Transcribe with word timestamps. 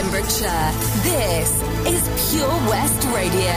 Pembrokeshire, 0.00 0.72
this 1.02 1.60
is 1.84 2.30
Pure 2.32 2.48
West 2.70 3.04
Radio. 3.08 3.52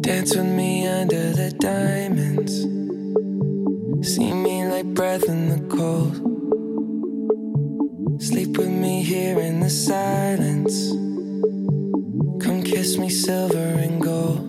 Dance 0.00 0.36
with 0.36 0.46
me 0.46 0.86
under 0.86 1.32
the 1.32 1.50
diamonds. 1.58 2.52
See 4.08 4.32
me 4.32 4.66
like 4.66 4.86
breath 4.86 5.24
in 5.24 5.48
the 5.48 5.60
cold. 5.76 6.14
Sleep 8.22 8.56
with 8.56 8.70
me 8.70 9.02
here 9.02 9.38
in 9.40 9.60
the 9.60 9.70
silence. 9.70 10.90
Come 12.44 12.62
kiss 12.62 12.96
me 12.96 13.10
silver 13.10 13.58
and 13.58 14.00
gold. 14.00 14.40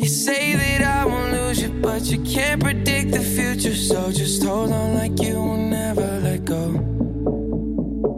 You 0.00 0.08
say 0.08 0.54
that 0.54 0.82
I 0.82 1.06
won't 1.06 1.32
lose 1.32 1.62
you, 1.62 1.70
but 1.80 2.02
you 2.02 2.18
can't 2.24 2.60
predict 2.62 3.12
the 3.12 3.20
future. 3.20 3.74
So 3.74 4.10
just 4.12 4.42
hold 4.42 4.72
on 4.72 4.94
like 4.94 5.20
you 5.20 5.36
will 5.36 5.56
never 5.56 6.20
let 6.20 6.44
go. 6.44 6.72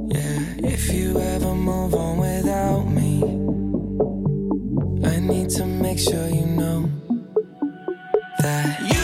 Yeah, 0.09 0.69
if 0.69 0.93
you 0.93 1.19
ever 1.19 1.55
move 1.55 1.95
on 1.95 2.13
make 5.95 6.01
sure 6.01 6.27
you 6.29 6.47
know 6.47 6.91
that 8.39 8.81
you. 8.81 9.02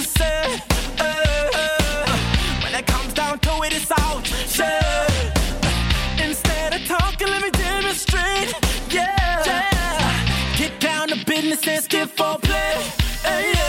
Uh, 0.00 1.06
when 2.62 2.74
it 2.74 2.86
comes 2.86 3.12
down 3.12 3.38
to 3.40 3.50
it, 3.64 3.74
it's. 3.74 3.90
Instead 6.18 6.72
of 6.72 6.86
talking, 6.86 7.28
let 7.28 7.42
me 7.42 7.50
demonstrate. 7.50 8.54
Yeah. 8.88 10.56
Get 10.56 10.80
down 10.80 11.08
to 11.08 11.24
business 11.26 11.66
and 11.68 11.84
skip 11.84 12.08
for 12.08 12.38
play. 12.38 12.76
Uh, 13.26 13.42
yeah. 13.54 13.59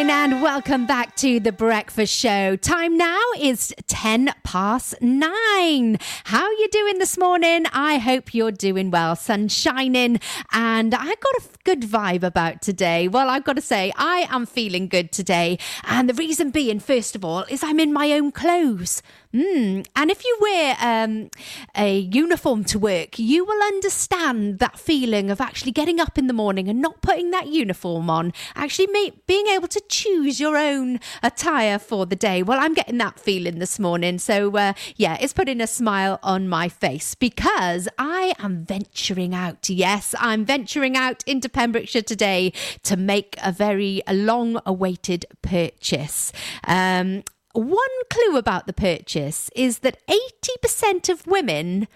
Morning 0.00 0.32
and 0.32 0.42
welcome 0.42 0.86
back 0.86 1.14
to 1.14 1.38
the 1.40 1.52
breakfast 1.52 2.14
show. 2.16 2.56
Time 2.56 2.96
now 2.96 3.20
is 3.38 3.74
10 3.86 4.32
past 4.44 4.94
9. 5.02 5.98
How 6.24 6.42
are 6.42 6.52
you 6.52 6.68
doing 6.72 6.98
this 6.98 7.18
morning? 7.18 7.66
I 7.70 7.98
hope 7.98 8.32
you're 8.32 8.50
doing 8.50 8.90
well. 8.90 9.14
Sun 9.14 9.48
shining 9.48 10.18
and 10.52 10.94
I 10.94 11.04
got 11.04 11.34
a 11.36 11.42
good 11.64 11.82
vibe 11.82 12.22
about 12.22 12.62
today. 12.62 13.08
Well, 13.08 13.28
I've 13.28 13.44
got 13.44 13.56
to 13.56 13.62
say 13.62 13.92
I 13.94 14.26
am 14.30 14.46
feeling 14.46 14.88
good 14.88 15.12
today 15.12 15.58
and 15.84 16.08
the 16.08 16.14
reason 16.14 16.50
being 16.50 16.80
first 16.80 17.14
of 17.14 17.22
all 17.22 17.42
is 17.50 17.62
I'm 17.62 17.78
in 17.78 17.92
my 17.92 18.12
own 18.12 18.32
clothes. 18.32 19.02
Mm. 19.32 19.86
And 19.94 20.10
if 20.10 20.24
you 20.24 20.38
wear 20.40 20.76
um, 20.80 21.30
a 21.76 21.98
uniform 21.98 22.64
to 22.64 22.78
work, 22.78 23.18
you 23.18 23.44
will 23.44 23.62
understand 23.62 24.58
that 24.58 24.78
feeling 24.78 25.30
of 25.30 25.40
actually 25.40 25.70
getting 25.70 26.00
up 26.00 26.18
in 26.18 26.26
the 26.26 26.32
morning 26.32 26.68
and 26.68 26.80
not 26.80 27.00
putting 27.00 27.30
that 27.30 27.46
uniform 27.46 28.10
on, 28.10 28.32
actually 28.56 28.88
being 29.26 29.46
able 29.46 29.68
to 29.68 29.80
choose 29.88 30.40
your 30.40 30.56
own 30.56 30.98
attire 31.22 31.78
for 31.78 32.06
the 32.06 32.16
day. 32.16 32.42
Well, 32.42 32.58
I'm 32.60 32.74
getting 32.74 32.98
that 32.98 33.20
feeling 33.20 33.60
this 33.60 33.78
morning. 33.78 34.18
So, 34.18 34.56
uh, 34.56 34.72
yeah, 34.96 35.16
it's 35.20 35.32
putting 35.32 35.60
a 35.60 35.66
smile 35.66 36.18
on 36.22 36.48
my 36.48 36.68
face 36.68 37.14
because 37.14 37.88
I 37.98 38.34
am 38.40 38.64
venturing 38.64 39.34
out. 39.34 39.70
Yes, 39.70 40.14
I'm 40.18 40.44
venturing 40.44 40.96
out 40.96 41.22
into 41.26 41.48
Pembrokeshire 41.48 42.02
today 42.02 42.52
to 42.82 42.96
make 42.96 43.36
a 43.42 43.52
very 43.52 44.02
long 44.10 44.60
awaited 44.66 45.26
purchase. 45.40 46.32
Um, 46.64 47.22
one 47.52 47.78
clue 48.10 48.36
about 48.36 48.66
the 48.66 48.72
purchase 48.72 49.50
is 49.56 49.80
that 49.80 49.98
80% 50.08 51.08
of 51.08 51.26
women 51.26 51.88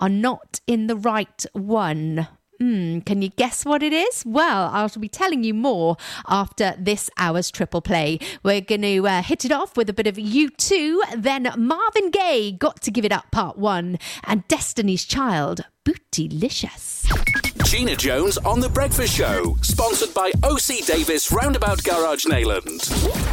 are 0.00 0.08
not 0.08 0.60
in 0.66 0.86
the 0.86 0.96
right 0.96 1.44
one. 1.52 2.28
Hmm, 2.58 3.00
can 3.00 3.22
you 3.22 3.28
guess 3.28 3.64
what 3.64 3.82
it 3.82 3.92
is? 3.92 4.24
Well, 4.24 4.70
I'll 4.72 4.88
be 4.88 5.08
telling 5.08 5.42
you 5.42 5.52
more 5.52 5.96
after 6.28 6.74
this 6.78 7.10
hour's 7.18 7.50
triple 7.50 7.82
play. 7.82 8.20
We're 8.44 8.60
going 8.60 8.82
to 8.82 9.06
uh, 9.06 9.22
hit 9.22 9.44
it 9.44 9.50
off 9.50 9.76
with 9.76 9.90
a 9.90 9.92
bit 9.92 10.06
of 10.06 10.14
U2, 10.14 11.00
then 11.16 11.52
Marvin 11.56 12.10
Gaye, 12.10 12.52
Got 12.52 12.80
to 12.82 12.90
Give 12.92 13.04
It 13.04 13.12
Up 13.12 13.30
Part 13.32 13.58
1, 13.58 13.98
and 14.24 14.46
Destiny's 14.46 15.04
Child, 15.04 15.64
Bootylicious. 15.84 17.51
Gina 17.72 17.96
Jones 17.96 18.36
on 18.36 18.60
The 18.60 18.68
Breakfast 18.68 19.16
Show, 19.16 19.56
sponsored 19.62 20.12
by 20.12 20.30
OC 20.42 20.84
Davis 20.84 21.32
Roundabout 21.32 21.82
Garage 21.82 22.26
Neyland. 22.26 22.86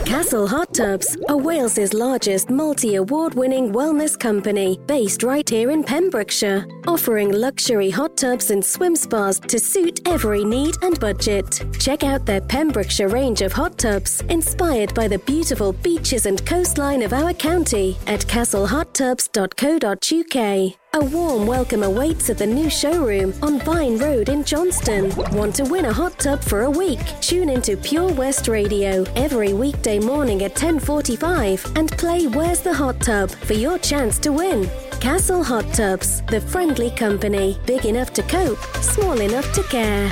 Castle 0.06 0.48
Hot 0.48 0.74
Tubs 0.74 1.18
are 1.28 1.36
Wales's 1.36 1.94
largest 1.94 2.50
multi 2.50 2.96
award 2.96 3.34
winning 3.34 3.74
wellness 3.74 4.18
company 4.18 4.80
based 4.86 5.24
right 5.24 5.50
here 5.50 5.72
in 5.72 5.84
Pembrokeshire, 5.84 6.66
offering 6.88 7.34
luxury 7.34 7.90
hot 7.90 8.16
tubs 8.16 8.50
and 8.50 8.64
swim 8.64 8.96
spas 8.96 9.42
to 9.42 9.60
suit 9.60 10.08
every 10.08 10.46
need 10.46 10.76
and 10.84 10.98
budget. 11.02 11.62
Check 11.78 12.06
out 12.06 12.26
their 12.26 12.40
Pembrokeshire 12.40 13.10
range 13.10 13.42
of 13.42 13.52
hot 13.52 13.78
tubs 13.78 14.22
inspired 14.30 14.94
by 14.94 15.10
the 15.10 15.20
beautiful 15.20 15.74
beaches 15.74 16.26
and 16.26 16.46
coastline 16.46 17.02
of 17.02 17.12
our 17.12 17.34
county 17.34 17.98
at 18.08 18.22
castlehottubs.co.uk. 18.22 20.89
A 20.94 21.06
warm 21.06 21.46
welcome 21.46 21.84
awaits 21.84 22.32
at 22.32 22.40
the 22.40 22.48
new 22.48 22.68
showroom 22.68 23.32
on 23.44 23.60
Vine 23.60 24.00
Road 24.00 24.28
in 24.28 24.44
Johnston. 24.44 25.16
Want 25.38 25.54
to 25.58 25.64
win 25.64 25.86
a 25.86 25.94
hot 25.94 26.18
tub 26.18 26.44
for 26.44 26.64
a 26.64 26.70
week? 26.70 27.00
Tune 27.22 27.48
into 27.48 27.78
Pure 27.78 28.14
West 28.14 28.48
Radio 28.48 29.04
every 29.16 29.54
weekday 29.54 30.00
morning 30.00 30.42
at 30.42 30.56
10:45 30.56 31.64
and 31.78 31.92
play 31.92 32.26
Where's 32.26 32.62
the 32.62 32.74
Hot 32.74 33.00
Tub 33.02 33.30
for 33.30 33.54
your 33.54 33.78
chance 33.78 34.18
to 34.18 34.32
win. 34.32 34.68
Castle 35.00 35.44
Hot 35.44 35.72
Tubs, 35.76 36.24
the 36.24 36.42
friendly 36.42 36.90
company, 36.90 37.60
big 37.68 37.86
enough 37.86 38.12
to 38.14 38.24
cope, 38.24 38.58
small 38.82 39.22
enough 39.22 39.54
to 39.54 39.62
care. 39.70 40.08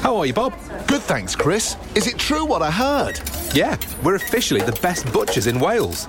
How 0.00 0.16
are 0.16 0.26
you, 0.26 0.32
Bob? 0.32 0.52
Good, 0.88 1.02
thanks, 1.02 1.36
Chris. 1.36 1.76
Is 1.94 2.08
it 2.08 2.18
true 2.18 2.44
what 2.44 2.62
I 2.62 2.72
heard? 2.72 3.20
Yeah, 3.54 3.76
we're 4.02 4.16
officially 4.16 4.62
the 4.62 4.78
best 4.82 5.10
butchers 5.12 5.46
in 5.46 5.60
Wales. 5.60 6.08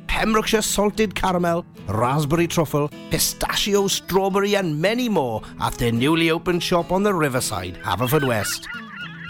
Pembrokeshire 0.21 0.61
salted 0.61 1.15
caramel, 1.15 1.65
raspberry 1.87 2.45
truffle, 2.45 2.91
pistachio, 3.09 3.87
strawberry, 3.87 4.55
and 4.55 4.79
many 4.79 5.09
more 5.09 5.41
at 5.59 5.73
their 5.79 5.91
newly 5.91 6.29
opened 6.29 6.61
shop 6.61 6.91
on 6.91 7.01
the 7.01 7.11
riverside, 7.11 7.73
Haverfordwest. 7.81 8.67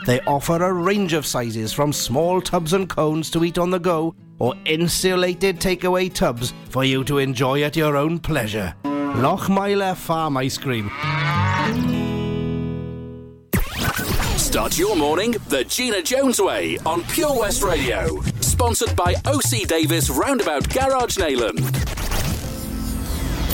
They 0.05 0.19
offer 0.27 0.61
a 0.61 0.73
range 0.73 1.13
of 1.13 1.25
sizes 1.25 1.71
from 1.71 1.93
small 1.93 2.41
tubs 2.41 2.73
and 2.73 2.89
cones 2.89 3.29
to 3.29 3.45
eat 3.45 3.57
on 3.57 3.69
the 3.69 3.79
go 3.79 4.13
or 4.37 4.53
insulated 4.65 5.61
takeaway 5.61 6.13
tubs 6.13 6.53
for 6.69 6.83
you 6.83 7.05
to 7.05 7.19
enjoy 7.19 7.63
at 7.63 7.77
your 7.77 7.95
own 7.95 8.19
pleasure. 8.19 8.75
Lochmeyler 8.83 9.95
Farm 9.95 10.35
Ice 10.35 10.57
Cream. 10.57 10.91
Start 14.37 14.77
your 14.77 14.97
morning 14.97 15.37
the 15.47 15.63
Gina 15.63 16.01
Jones 16.01 16.41
way 16.41 16.77
on 16.85 17.01
Pure 17.03 17.39
West 17.39 17.63
Radio. 17.63 18.21
Sponsored 18.61 18.95
by 18.95 19.15
OC 19.25 19.67
Davis 19.67 20.11
Roundabout 20.11 20.69
Garage 20.69 21.17
Neyland. 21.17 21.59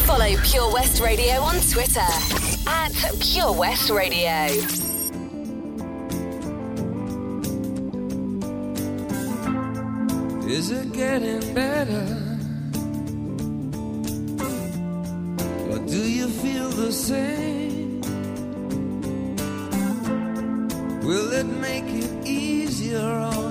Follow 0.05 0.35
Pure 0.43 0.73
West 0.73 1.01
Radio 1.01 1.35
on 1.35 1.55
Twitter 1.61 2.01
at 2.67 2.91
Pure 3.21 3.53
West 3.53 3.89
Radio. 3.89 4.47
Is 10.45 10.71
it 10.71 10.91
getting 10.91 11.53
better? 11.53 12.03
Or 15.71 15.79
do 15.87 16.01
you 16.03 16.27
feel 16.27 16.67
the 16.67 16.91
same? 16.91 18.01
Will 20.99 21.31
it 21.31 21.45
make 21.45 21.85
it 21.85 22.27
easier 22.27 23.46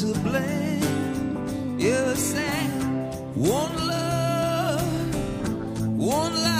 to 0.00 0.12
blame. 0.20 1.78
You 1.78 2.14
said 2.16 2.70
one 3.34 3.74
love, 3.88 5.16
one 5.96 6.34
life. 6.42 6.55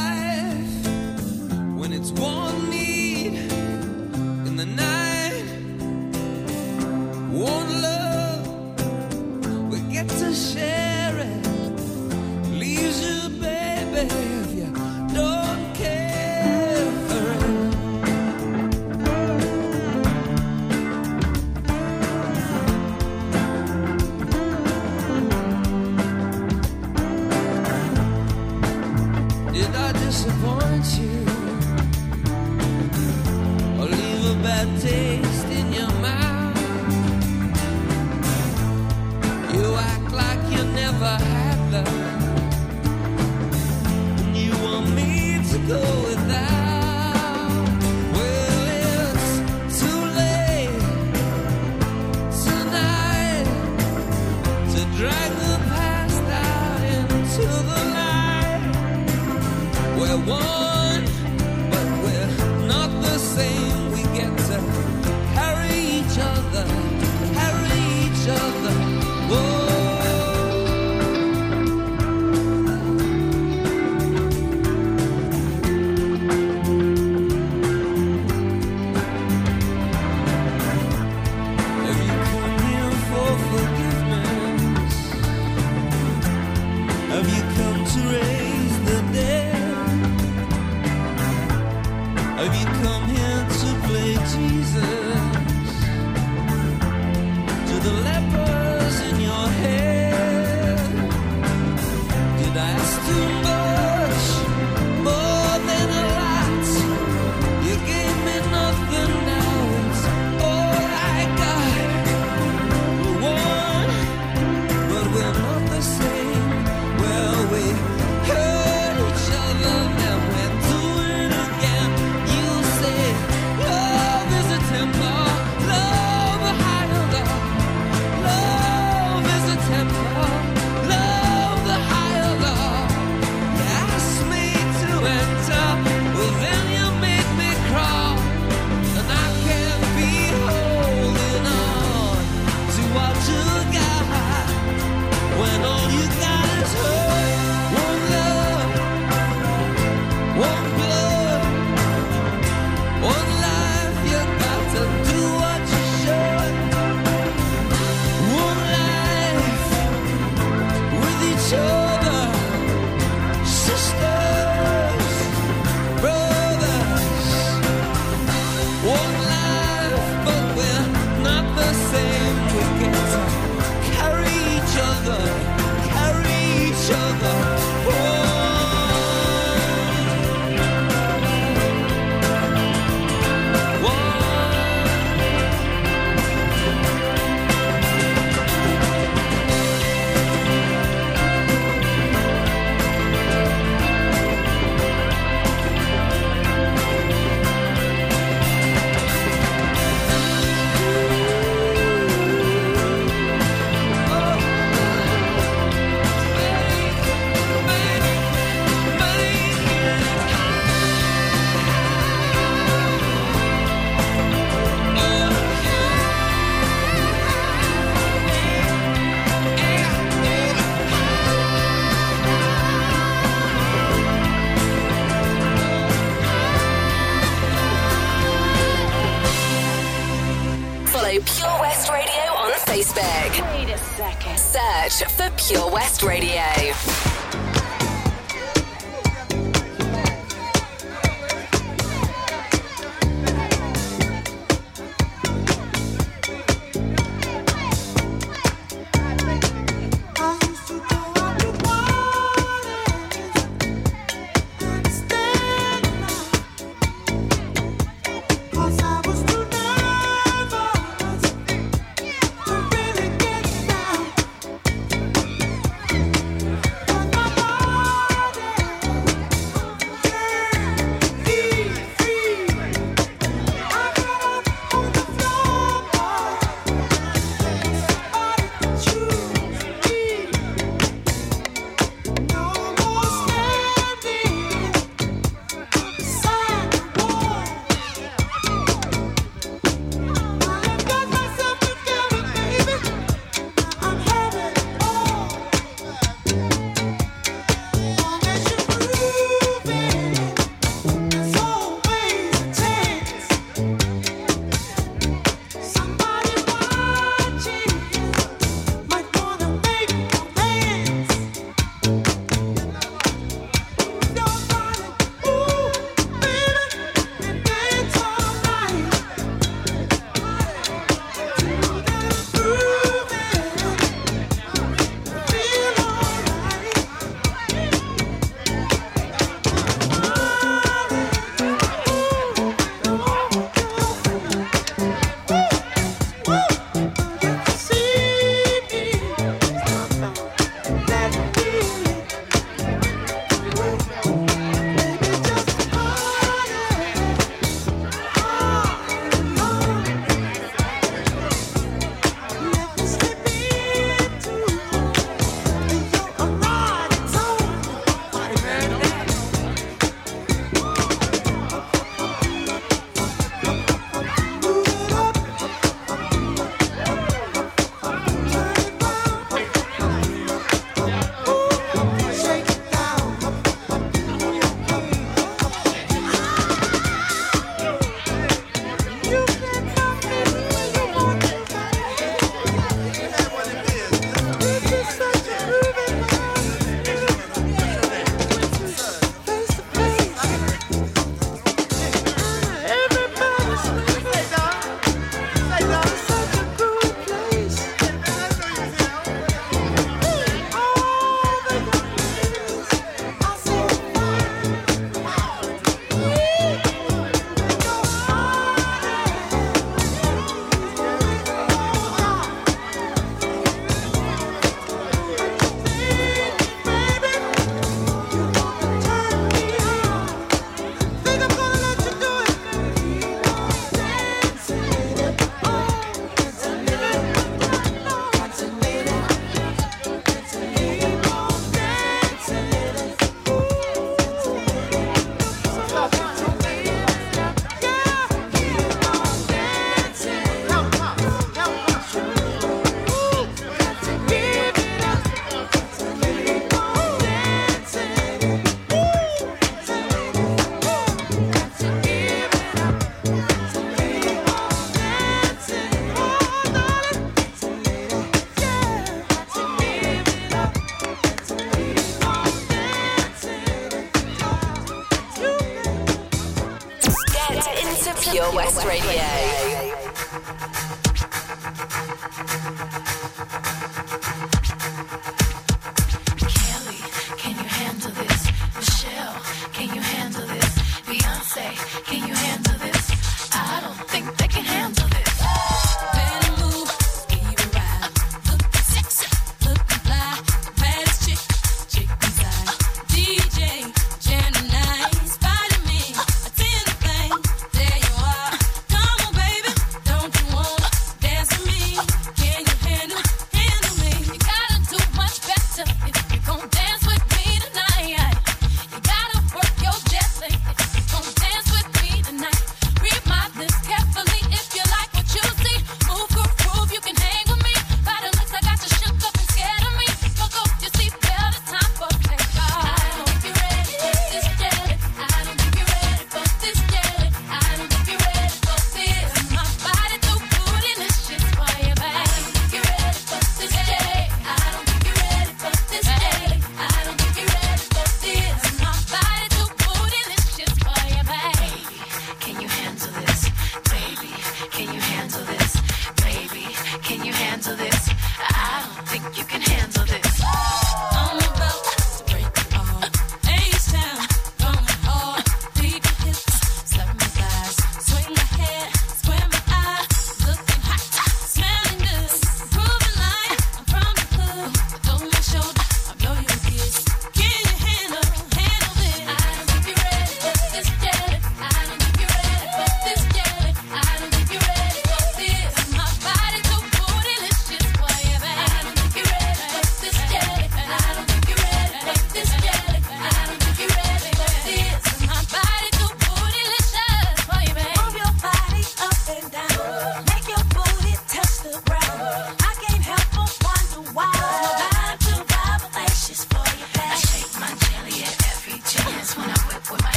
love. 177.22 177.65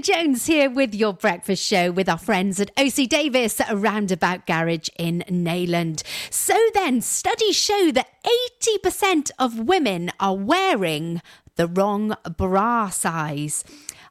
Jones 0.00 0.46
here 0.46 0.68
with 0.68 0.94
your 0.94 1.12
breakfast 1.12 1.64
show 1.64 1.90
with 1.90 2.08
our 2.08 2.18
friends 2.18 2.60
at 2.60 2.70
OC 2.78 3.08
Davis 3.08 3.60
at 3.60 3.70
a 3.70 3.76
Roundabout 3.76 4.46
Garage 4.46 4.88
in 4.98 5.24
Neyland. 5.28 6.02
So 6.30 6.56
then, 6.74 7.00
studies 7.00 7.56
show 7.56 7.90
that 7.92 8.08
80% 8.84 9.30
of 9.38 9.58
women 9.60 10.10
are 10.20 10.36
wearing 10.36 11.22
the 11.56 11.66
wrong 11.66 12.14
bra 12.36 12.90
size. 12.90 13.64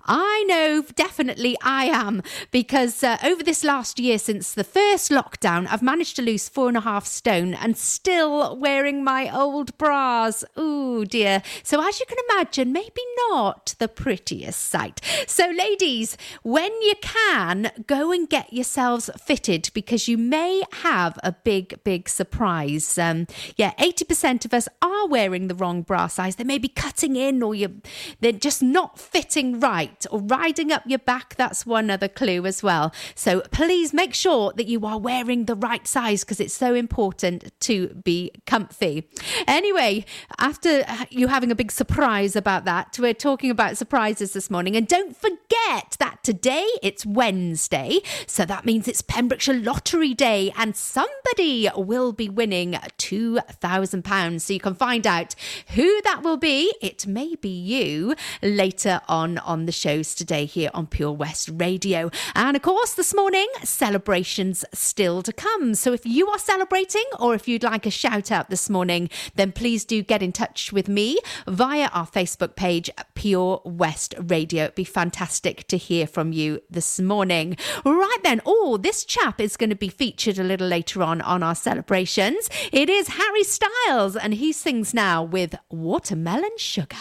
I 0.05 0.43
know 0.47 0.83
definitely 0.95 1.57
I 1.63 1.85
am 1.85 2.21
because 2.51 3.03
uh, 3.03 3.17
over 3.23 3.43
this 3.43 3.63
last 3.63 3.99
year 3.99 4.19
since 4.19 4.53
the 4.53 4.63
first 4.63 5.09
lockdown, 5.11 5.67
I've 5.69 5.81
managed 5.81 6.15
to 6.17 6.21
lose 6.21 6.47
four 6.47 6.67
and 6.67 6.77
a 6.77 6.81
half 6.81 7.05
stone 7.05 7.53
and 7.53 7.77
still 7.77 8.55
wearing 8.55 9.03
my 9.03 9.35
old 9.35 9.77
bras. 9.77 10.43
Oh 10.55 11.05
dear. 11.05 11.41
So, 11.63 11.85
as 11.85 11.99
you 11.99 12.05
can 12.05 12.17
imagine, 12.29 12.71
maybe 12.71 13.01
not 13.29 13.75
the 13.79 13.87
prettiest 13.87 14.61
sight. 14.61 15.01
So, 15.27 15.47
ladies, 15.47 16.17
when 16.43 16.71
you 16.81 16.93
can, 17.01 17.71
go 17.87 18.11
and 18.11 18.29
get 18.29 18.53
yourselves 18.53 19.09
fitted 19.19 19.69
because 19.73 20.07
you 20.07 20.17
may 20.17 20.63
have 20.83 21.17
a 21.23 21.31
big, 21.31 21.83
big 21.83 22.09
surprise. 22.09 22.97
Um, 22.97 23.27
yeah, 23.55 23.73
80% 23.79 24.45
of 24.45 24.53
us 24.53 24.67
are 24.81 25.07
wearing 25.07 25.47
the 25.47 25.55
wrong 25.55 25.81
bra 25.81 26.07
size. 26.07 26.35
They 26.35 26.43
may 26.43 26.57
be 26.57 26.67
cutting 26.67 27.15
in 27.15 27.41
or 27.41 27.55
you 27.55 27.81
they're 28.19 28.31
just 28.31 28.61
not 28.61 28.99
fitting 28.99 29.59
right 29.59 29.94
or 30.11 30.19
riding 30.19 30.71
up 30.71 30.83
your 30.85 30.99
back. 30.99 31.35
That's 31.35 31.65
one 31.65 31.89
other 31.89 32.07
clue 32.07 32.45
as 32.45 32.63
well. 32.63 32.93
So 33.15 33.41
please 33.51 33.93
make 33.93 34.13
sure 34.13 34.53
that 34.55 34.67
you 34.67 34.85
are 34.85 34.97
wearing 34.97 35.45
the 35.45 35.55
right 35.55 35.87
size 35.87 36.23
because 36.23 36.39
it's 36.39 36.53
so 36.53 36.73
important 36.73 37.51
to 37.61 37.89
be 38.03 38.31
comfy. 38.45 39.07
Anyway, 39.47 40.05
after 40.37 40.83
you 41.09 41.27
having 41.27 41.51
a 41.51 41.55
big 41.55 41.71
surprise 41.71 42.35
about 42.35 42.65
that, 42.65 42.97
we're 42.99 43.13
talking 43.13 43.49
about 43.49 43.77
surprises 43.77 44.33
this 44.33 44.49
morning. 44.49 44.75
And 44.75 44.87
don't 44.87 45.15
forget 45.15 45.95
that 45.99 46.19
today 46.23 46.67
it's 46.81 47.05
Wednesday. 47.05 47.99
So 48.27 48.45
that 48.45 48.65
means 48.65 48.87
it's 48.87 49.01
Pembrokeshire 49.01 49.55
Lottery 49.55 50.13
Day 50.13 50.51
and 50.57 50.75
somebody 50.75 51.69
will 51.75 52.11
be 52.11 52.29
winning 52.29 52.73
£2,000. 52.73 54.41
So 54.41 54.53
you 54.53 54.59
can 54.59 54.75
find 54.75 55.05
out 55.05 55.35
who 55.69 56.01
that 56.03 56.23
will 56.23 56.37
be. 56.37 56.73
It 56.81 57.05
may 57.07 57.35
be 57.35 57.49
you 57.49 58.15
later 58.41 59.01
on 59.07 59.37
on 59.39 59.65
the 59.65 59.71
show 59.71 59.84
shows 59.85 60.15
today 60.15 60.45
here 60.45 60.71
on 60.73 60.87
Pure 60.87 61.11
West 61.11 61.47
Radio. 61.53 62.09
And 62.33 62.57
of 62.57 62.63
course, 62.63 62.95
this 62.95 63.13
morning, 63.13 63.45
celebrations 63.63 64.65
still 64.73 65.21
to 65.21 65.31
come. 65.31 65.75
So 65.75 65.93
if 65.93 66.07
you 66.07 66.27
are 66.27 66.39
celebrating 66.39 67.03
or 67.19 67.35
if 67.35 67.47
you'd 67.47 67.61
like 67.61 67.85
a 67.85 67.91
shout 67.91 68.31
out 68.31 68.49
this 68.49 68.67
morning, 68.67 69.11
then 69.35 69.51
please 69.51 69.85
do 69.85 70.01
get 70.01 70.23
in 70.23 70.31
touch 70.31 70.73
with 70.73 70.89
me 70.89 71.19
via 71.47 71.89
our 71.93 72.07
Facebook 72.07 72.55
page, 72.55 72.89
Pure 73.13 73.61
West 73.63 74.15
Radio. 74.17 74.63
It'd 74.63 74.73
be 74.73 74.85
fantastic 74.85 75.67
to 75.67 75.77
hear 75.77 76.07
from 76.07 76.33
you 76.33 76.61
this 76.67 76.99
morning. 76.99 77.55
Right 77.85 78.23
then, 78.23 78.41
oh, 78.43 78.77
this 78.77 79.05
chap 79.05 79.39
is 79.39 79.55
going 79.55 79.69
to 79.69 79.75
be 79.75 79.89
featured 79.89 80.39
a 80.39 80.43
little 80.43 80.67
later 80.67 81.03
on 81.03 81.21
on 81.21 81.43
our 81.43 81.53
celebrations. 81.53 82.49
It 82.71 82.89
is 82.89 83.09
Harry 83.09 83.43
Styles, 83.43 84.15
and 84.15 84.33
he 84.33 84.51
sings 84.51 84.95
now 84.95 85.21
with 85.21 85.53
Watermelon 85.69 86.57
Sugar. 86.57 86.97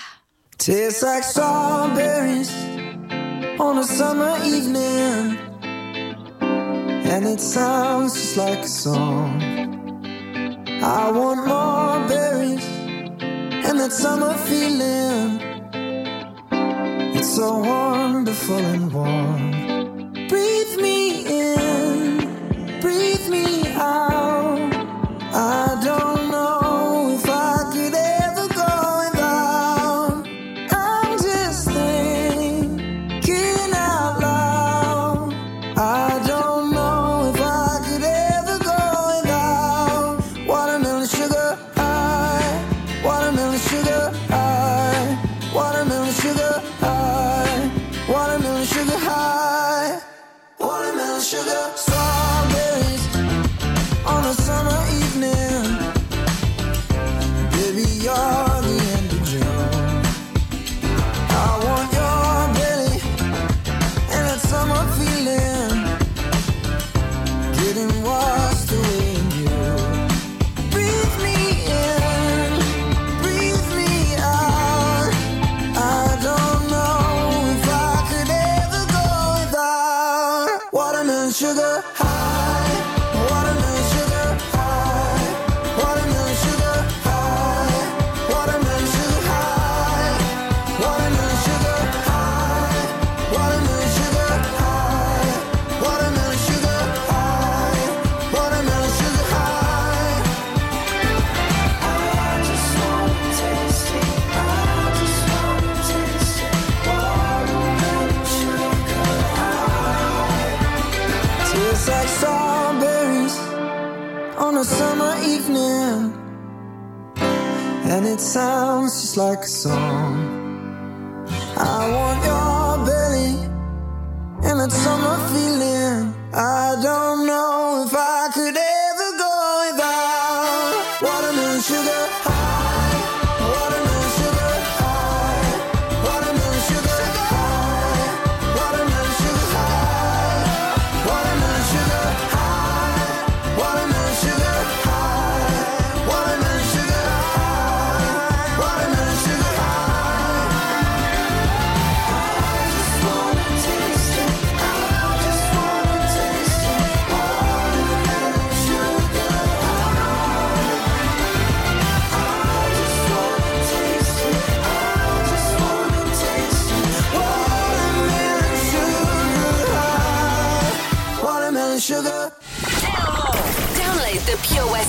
Tastes 0.58 1.02
like 1.02 1.24
strawberries 1.24 2.50
on 3.60 3.78
a 3.78 3.84
summer 3.84 4.38
evening, 4.44 5.36
and 6.40 7.26
it 7.26 7.40
sounds 7.40 8.14
just 8.14 8.36
like 8.36 8.60
a 8.60 8.68
song. 8.68 9.42
I 10.82 11.10
want 11.10 11.46
more 11.46 12.08
berries 12.08 12.64
and 13.66 13.78
that 13.80 13.92
summer 13.92 14.34
feeling. 14.48 15.40
It's 17.16 17.34
so 17.36 17.58
wonderful 17.58 18.56
and 18.56 18.92
warm. 18.92 20.12
Breathe 20.28 20.76
me 20.76 21.26
in, 21.26 22.80
breathe 22.80 23.28
me 23.28 23.68
out. 23.74 24.72
I 25.34 25.63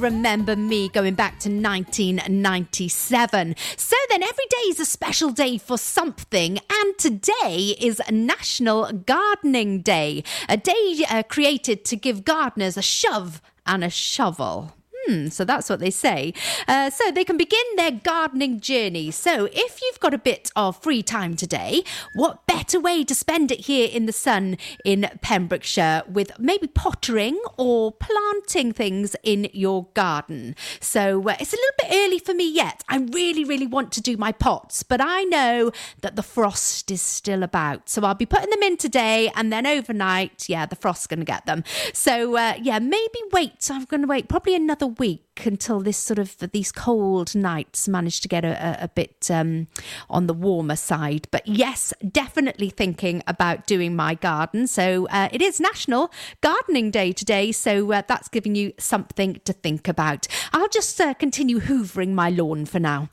Remember 0.00 0.56
Me 0.56 0.88
going 0.88 1.14
back 1.14 1.38
to 1.40 1.50
1997. 1.50 3.54
So 3.76 3.96
then, 4.08 4.22
every 4.22 4.46
day 4.48 4.68
is 4.68 4.80
a 4.80 4.86
special 4.86 5.30
day 5.30 5.58
for 5.58 5.76
something, 5.76 6.58
and 6.70 6.98
today 6.98 7.76
is 7.78 8.00
National 8.10 8.90
Gardening 8.92 9.82
Day, 9.82 10.24
a 10.48 10.56
day 10.56 11.04
uh, 11.10 11.22
created 11.24 11.84
to 11.84 11.96
give 11.96 12.24
gardeners 12.24 12.78
a 12.78 12.82
shove 12.82 13.42
and 13.66 13.84
a 13.84 13.90
shovel. 13.90 14.72
Hmm, 15.10 15.26
so 15.26 15.44
that's 15.44 15.68
what 15.68 15.80
they 15.80 15.90
say. 15.90 16.32
Uh, 16.68 16.88
so 16.88 17.10
they 17.10 17.24
can 17.24 17.36
begin 17.36 17.64
their 17.74 17.90
gardening 17.90 18.60
journey. 18.60 19.10
So 19.10 19.48
if 19.50 19.82
you've 19.82 19.98
got 19.98 20.14
a 20.14 20.18
bit 20.18 20.52
of 20.54 20.80
free 20.80 21.02
time 21.02 21.34
today, 21.34 21.82
what 22.14 22.46
better 22.46 22.78
way 22.78 23.02
to 23.02 23.12
spend 23.12 23.50
it 23.50 23.66
here 23.66 23.88
in 23.90 24.06
the 24.06 24.12
sun 24.12 24.56
in 24.84 25.10
Pembrokeshire 25.20 26.04
with 26.08 26.38
maybe 26.38 26.68
pottering 26.68 27.40
or 27.56 27.90
planting 27.90 28.72
things 28.72 29.16
in 29.24 29.48
your 29.52 29.88
garden? 29.94 30.54
So 30.78 31.28
uh, 31.28 31.34
it's 31.40 31.52
a 31.52 31.56
little 31.56 31.74
bit 31.78 31.88
early 31.92 32.20
for 32.20 32.32
me 32.32 32.48
yet. 32.48 32.84
I 32.88 32.98
really, 32.98 33.42
really 33.42 33.66
want 33.66 33.90
to 33.92 34.00
do 34.00 34.16
my 34.16 34.30
pots, 34.30 34.84
but 34.84 35.00
I 35.02 35.24
know 35.24 35.72
that 36.02 36.14
the 36.14 36.22
frost 36.22 36.88
is 36.92 37.02
still 37.02 37.42
about. 37.42 37.88
So 37.88 38.02
I'll 38.02 38.14
be 38.14 38.26
putting 38.26 38.50
them 38.50 38.62
in 38.62 38.76
today 38.76 39.28
and 39.34 39.52
then 39.52 39.66
overnight, 39.66 40.48
yeah, 40.48 40.66
the 40.66 40.76
frost's 40.76 41.08
going 41.08 41.18
to 41.18 41.26
get 41.26 41.46
them. 41.46 41.64
So 41.92 42.36
uh, 42.36 42.54
yeah, 42.62 42.78
maybe 42.78 43.18
wait. 43.32 43.68
I'm 43.72 43.86
going 43.86 44.02
to 44.02 44.06
wait 44.06 44.28
probably 44.28 44.54
another 44.54 44.86
week 45.00 45.42
until 45.44 45.80
this 45.80 45.96
sort 45.96 46.18
of 46.18 46.36
these 46.52 46.70
cold 46.70 47.34
nights 47.34 47.88
manage 47.88 48.20
to 48.20 48.28
get 48.28 48.44
a, 48.44 48.50
a, 48.50 48.84
a 48.84 48.88
bit 48.88 49.28
um, 49.30 49.66
on 50.08 50.26
the 50.26 50.34
warmer 50.34 50.76
side. 50.76 51.26
But 51.32 51.46
yes, 51.48 51.92
definitely 52.06 52.68
thinking 52.68 53.22
about 53.26 53.66
doing 53.66 53.96
my 53.96 54.14
garden. 54.14 54.66
So 54.66 55.08
uh, 55.08 55.28
it 55.32 55.42
is 55.42 55.58
National 55.58 56.12
Gardening 56.42 56.92
Day 56.92 57.12
today, 57.12 57.50
so 57.50 57.90
uh, 57.92 58.02
that's 58.06 58.28
giving 58.28 58.54
you 58.54 58.74
something 58.78 59.40
to 59.46 59.52
think 59.52 59.88
about. 59.88 60.28
I'll 60.52 60.68
just 60.68 61.00
uh, 61.00 61.14
continue 61.14 61.60
hoovering 61.60 62.12
my 62.12 62.30
lawn 62.30 62.66
for 62.66 62.78
now. 62.78 63.08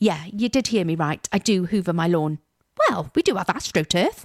Yeah, 0.00 0.24
you 0.32 0.48
did 0.48 0.68
hear 0.68 0.84
me 0.84 0.94
right. 0.94 1.28
I 1.32 1.38
do 1.38 1.66
hoover 1.66 1.92
my 1.92 2.06
lawn. 2.06 2.38
Well, 2.88 3.10
we 3.16 3.22
do 3.22 3.34
have 3.34 3.48
AstroTurf. 3.48 4.24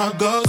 Can't. 0.00 0.18
Cause 0.18 0.39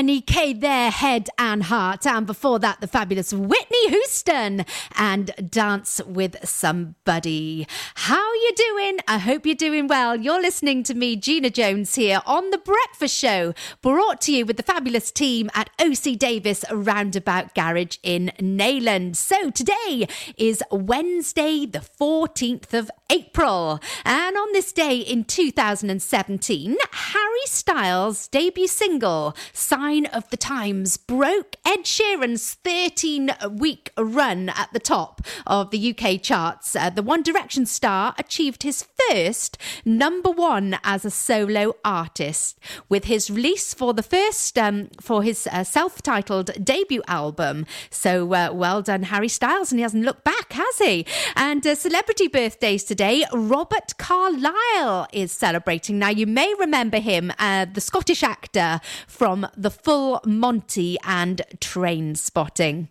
and 0.00 0.08
MNEK, 0.08 0.60
their 0.62 0.90
head 0.90 1.28
heart. 1.62 2.06
And 2.06 2.26
before 2.26 2.58
that, 2.58 2.80
the 2.80 2.86
fabulous 2.86 3.32
Whitney 3.32 3.88
Houston 3.88 4.64
and 4.96 5.30
Dance 5.50 6.00
with 6.06 6.36
Somebody. 6.48 7.66
How 7.94 8.32
you 8.34 8.52
doing? 8.54 8.98
I 9.06 9.18
hope 9.18 9.46
you're 9.46 9.54
doing 9.54 9.86
well. 9.86 10.16
You're 10.16 10.40
listening 10.40 10.82
to 10.84 10.94
me, 10.94 11.16
Gina 11.16 11.50
Jones, 11.50 11.94
here 11.94 12.20
on 12.26 12.50
The 12.50 12.58
Breakfast 12.58 13.16
Show, 13.16 13.54
brought 13.82 14.20
to 14.22 14.32
you 14.32 14.46
with 14.46 14.56
the 14.56 14.62
fabulous 14.62 15.10
team 15.10 15.50
at 15.54 15.70
OC 15.80 16.18
Davis 16.18 16.64
Roundabout 16.70 17.54
Garage 17.54 17.98
in 18.02 18.32
Neyland. 18.38 19.16
So 19.16 19.50
today 19.50 20.06
is 20.36 20.62
Wednesday, 20.70 21.66
the 21.66 21.80
14th 21.80 22.72
of 22.74 22.90
April. 23.10 23.80
And 24.04 24.36
on 24.36 24.52
this 24.52 24.72
day 24.72 24.98
in 24.98 25.24
2017, 25.24 26.76
Harry 26.92 27.46
Styles' 27.46 28.28
debut 28.28 28.66
single, 28.66 29.36
Sign 29.52 30.06
of 30.06 30.28
the 30.30 30.36
Times, 30.36 30.96
broke 30.96 31.49
Ed 31.64 31.84
Sheeran's 31.84 32.54
13 32.54 33.30
week 33.50 33.90
run 33.96 34.48
at 34.48 34.72
the 34.72 34.80
top 34.80 35.20
of 35.46 35.70
the 35.70 35.94
UK 35.94 36.20
charts. 36.20 36.74
Uh, 36.74 36.90
the 36.90 37.02
One 37.02 37.22
Direction 37.22 37.66
star 37.66 38.14
achieved 38.18 38.62
his 38.62 38.86
first 39.08 39.56
number 39.84 40.30
one 40.30 40.78
as 40.84 41.04
a 41.04 41.10
solo 41.10 41.74
artist 41.84 42.58
with 42.88 43.04
his 43.04 43.30
release 43.30 43.72
for 43.74 43.94
the 43.94 44.02
first 44.02 44.58
um, 44.58 44.88
for 45.00 45.22
his 45.22 45.46
uh, 45.50 45.64
self-titled 45.64 46.64
debut 46.64 47.02
album. 47.06 47.66
So 47.90 48.32
uh, 48.34 48.50
well 48.52 48.82
done, 48.82 49.04
Harry 49.04 49.28
Styles, 49.28 49.70
and 49.72 49.78
he 49.78 49.82
hasn't 49.82 50.04
looked 50.04 50.24
back, 50.24 50.52
has 50.52 50.78
he? 50.78 51.06
And 51.36 51.66
uh, 51.66 51.74
celebrity 51.74 52.28
birthdays 52.28 52.84
today. 52.84 53.24
Robert 53.32 53.96
Carlyle 53.98 55.06
is 55.12 55.32
celebrating. 55.32 55.98
Now 55.98 56.10
you 56.10 56.26
may 56.26 56.52
remember 56.58 56.98
him, 56.98 57.32
uh, 57.38 57.66
the 57.72 57.80
Scottish 57.80 58.22
actor 58.22 58.80
from 59.06 59.46
The 59.56 59.70
Full 59.70 60.20
Monty 60.24 60.96
and 61.04 61.39
Trainspotting. 61.60 62.88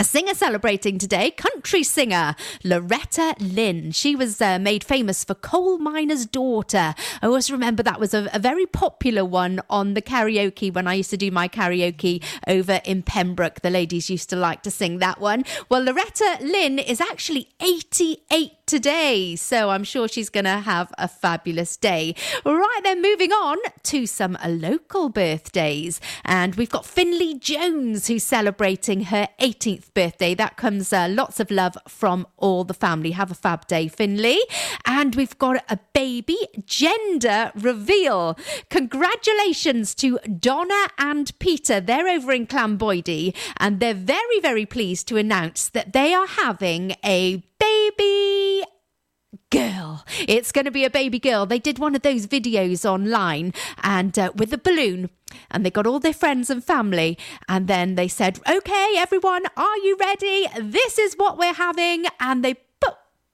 A 0.00 0.04
singer 0.04 0.34
celebrating 0.34 0.96
today, 0.96 1.32
country 1.32 1.82
singer 1.82 2.36
Loretta 2.62 3.34
Lynn. 3.40 3.90
She 3.90 4.14
was 4.14 4.40
uh, 4.40 4.60
made 4.60 4.84
famous 4.84 5.24
for 5.24 5.34
Coal 5.34 5.78
Miner's 5.78 6.24
Daughter. 6.24 6.94
I 7.20 7.26
always 7.26 7.50
remember 7.50 7.82
that 7.82 7.98
was 7.98 8.14
a, 8.14 8.30
a 8.32 8.38
very 8.38 8.64
popular 8.64 9.24
one 9.24 9.60
on 9.68 9.94
the 9.94 10.02
karaoke 10.02 10.72
when 10.72 10.86
I 10.86 10.94
used 10.94 11.10
to 11.10 11.16
do 11.16 11.32
my 11.32 11.48
karaoke 11.48 12.22
over 12.46 12.80
in 12.84 13.02
Pembroke. 13.02 13.62
The 13.62 13.70
ladies 13.70 14.08
used 14.08 14.30
to 14.30 14.36
like 14.36 14.62
to 14.62 14.70
sing 14.70 14.98
that 14.98 15.20
one. 15.20 15.44
Well, 15.68 15.82
Loretta 15.82 16.38
Lynn 16.42 16.78
is 16.78 17.00
actually 17.00 17.48
88 17.60 18.52
today, 18.66 19.34
so 19.34 19.70
I'm 19.70 19.82
sure 19.82 20.06
she's 20.06 20.28
going 20.28 20.44
to 20.44 20.58
have 20.58 20.92
a 20.98 21.08
fabulous 21.08 21.76
day. 21.76 22.14
Right 22.44 22.80
then, 22.84 23.02
moving 23.02 23.32
on 23.32 23.56
to 23.84 24.06
some 24.06 24.38
local 24.46 25.08
birthdays. 25.08 26.00
And 26.24 26.54
we've 26.54 26.70
got 26.70 26.86
Finley 26.86 27.34
Jones 27.34 28.06
who's 28.06 28.24
celebrating 28.24 29.04
her 29.04 29.28
18th 29.40 29.87
birthday. 29.94 30.34
That 30.34 30.56
comes 30.56 30.92
uh, 30.92 31.08
lots 31.10 31.40
of 31.40 31.50
love 31.50 31.76
from 31.88 32.26
all 32.36 32.64
the 32.64 32.74
family. 32.74 33.12
Have 33.12 33.30
a 33.30 33.34
fab 33.34 33.66
day, 33.66 33.88
Finley. 33.88 34.40
And 34.86 35.14
we've 35.14 35.36
got 35.38 35.64
a 35.68 35.78
baby 35.92 36.38
gender 36.64 37.52
reveal. 37.54 38.38
Congratulations 38.70 39.94
to 39.96 40.18
Donna 40.38 40.88
and 40.98 41.36
Peter. 41.38 41.80
They're 41.80 42.08
over 42.08 42.32
in 42.32 42.46
Llanboidy 42.46 43.34
and 43.58 43.80
they're 43.80 43.94
very, 43.94 44.40
very 44.40 44.66
pleased 44.66 45.08
to 45.08 45.16
announce 45.16 45.68
that 45.70 45.92
they 45.92 46.14
are 46.14 46.26
having 46.26 46.94
a 47.04 47.42
baby 47.58 48.64
girl. 49.50 50.04
It's 50.26 50.52
going 50.52 50.64
to 50.64 50.70
be 50.70 50.84
a 50.84 50.90
baby 50.90 51.18
girl. 51.18 51.46
They 51.46 51.58
did 51.58 51.78
one 51.78 51.94
of 51.94 52.02
those 52.02 52.26
videos 52.26 52.84
online 52.84 53.52
and 53.82 54.18
uh, 54.18 54.32
with 54.34 54.52
a 54.52 54.58
balloon 54.58 55.10
and 55.50 55.64
they 55.64 55.70
got 55.70 55.86
all 55.86 56.00
their 56.00 56.12
friends 56.12 56.50
and 56.50 56.64
family 56.64 57.18
and 57.48 57.68
then 57.68 57.94
they 57.94 58.08
said, 58.08 58.40
"Okay, 58.48 58.94
everyone, 58.96 59.44
are 59.56 59.76
you 59.78 59.96
ready? 59.98 60.46
This 60.60 60.98
is 60.98 61.14
what 61.14 61.38
we're 61.38 61.54
having." 61.54 62.06
And 62.20 62.44
they 62.44 62.56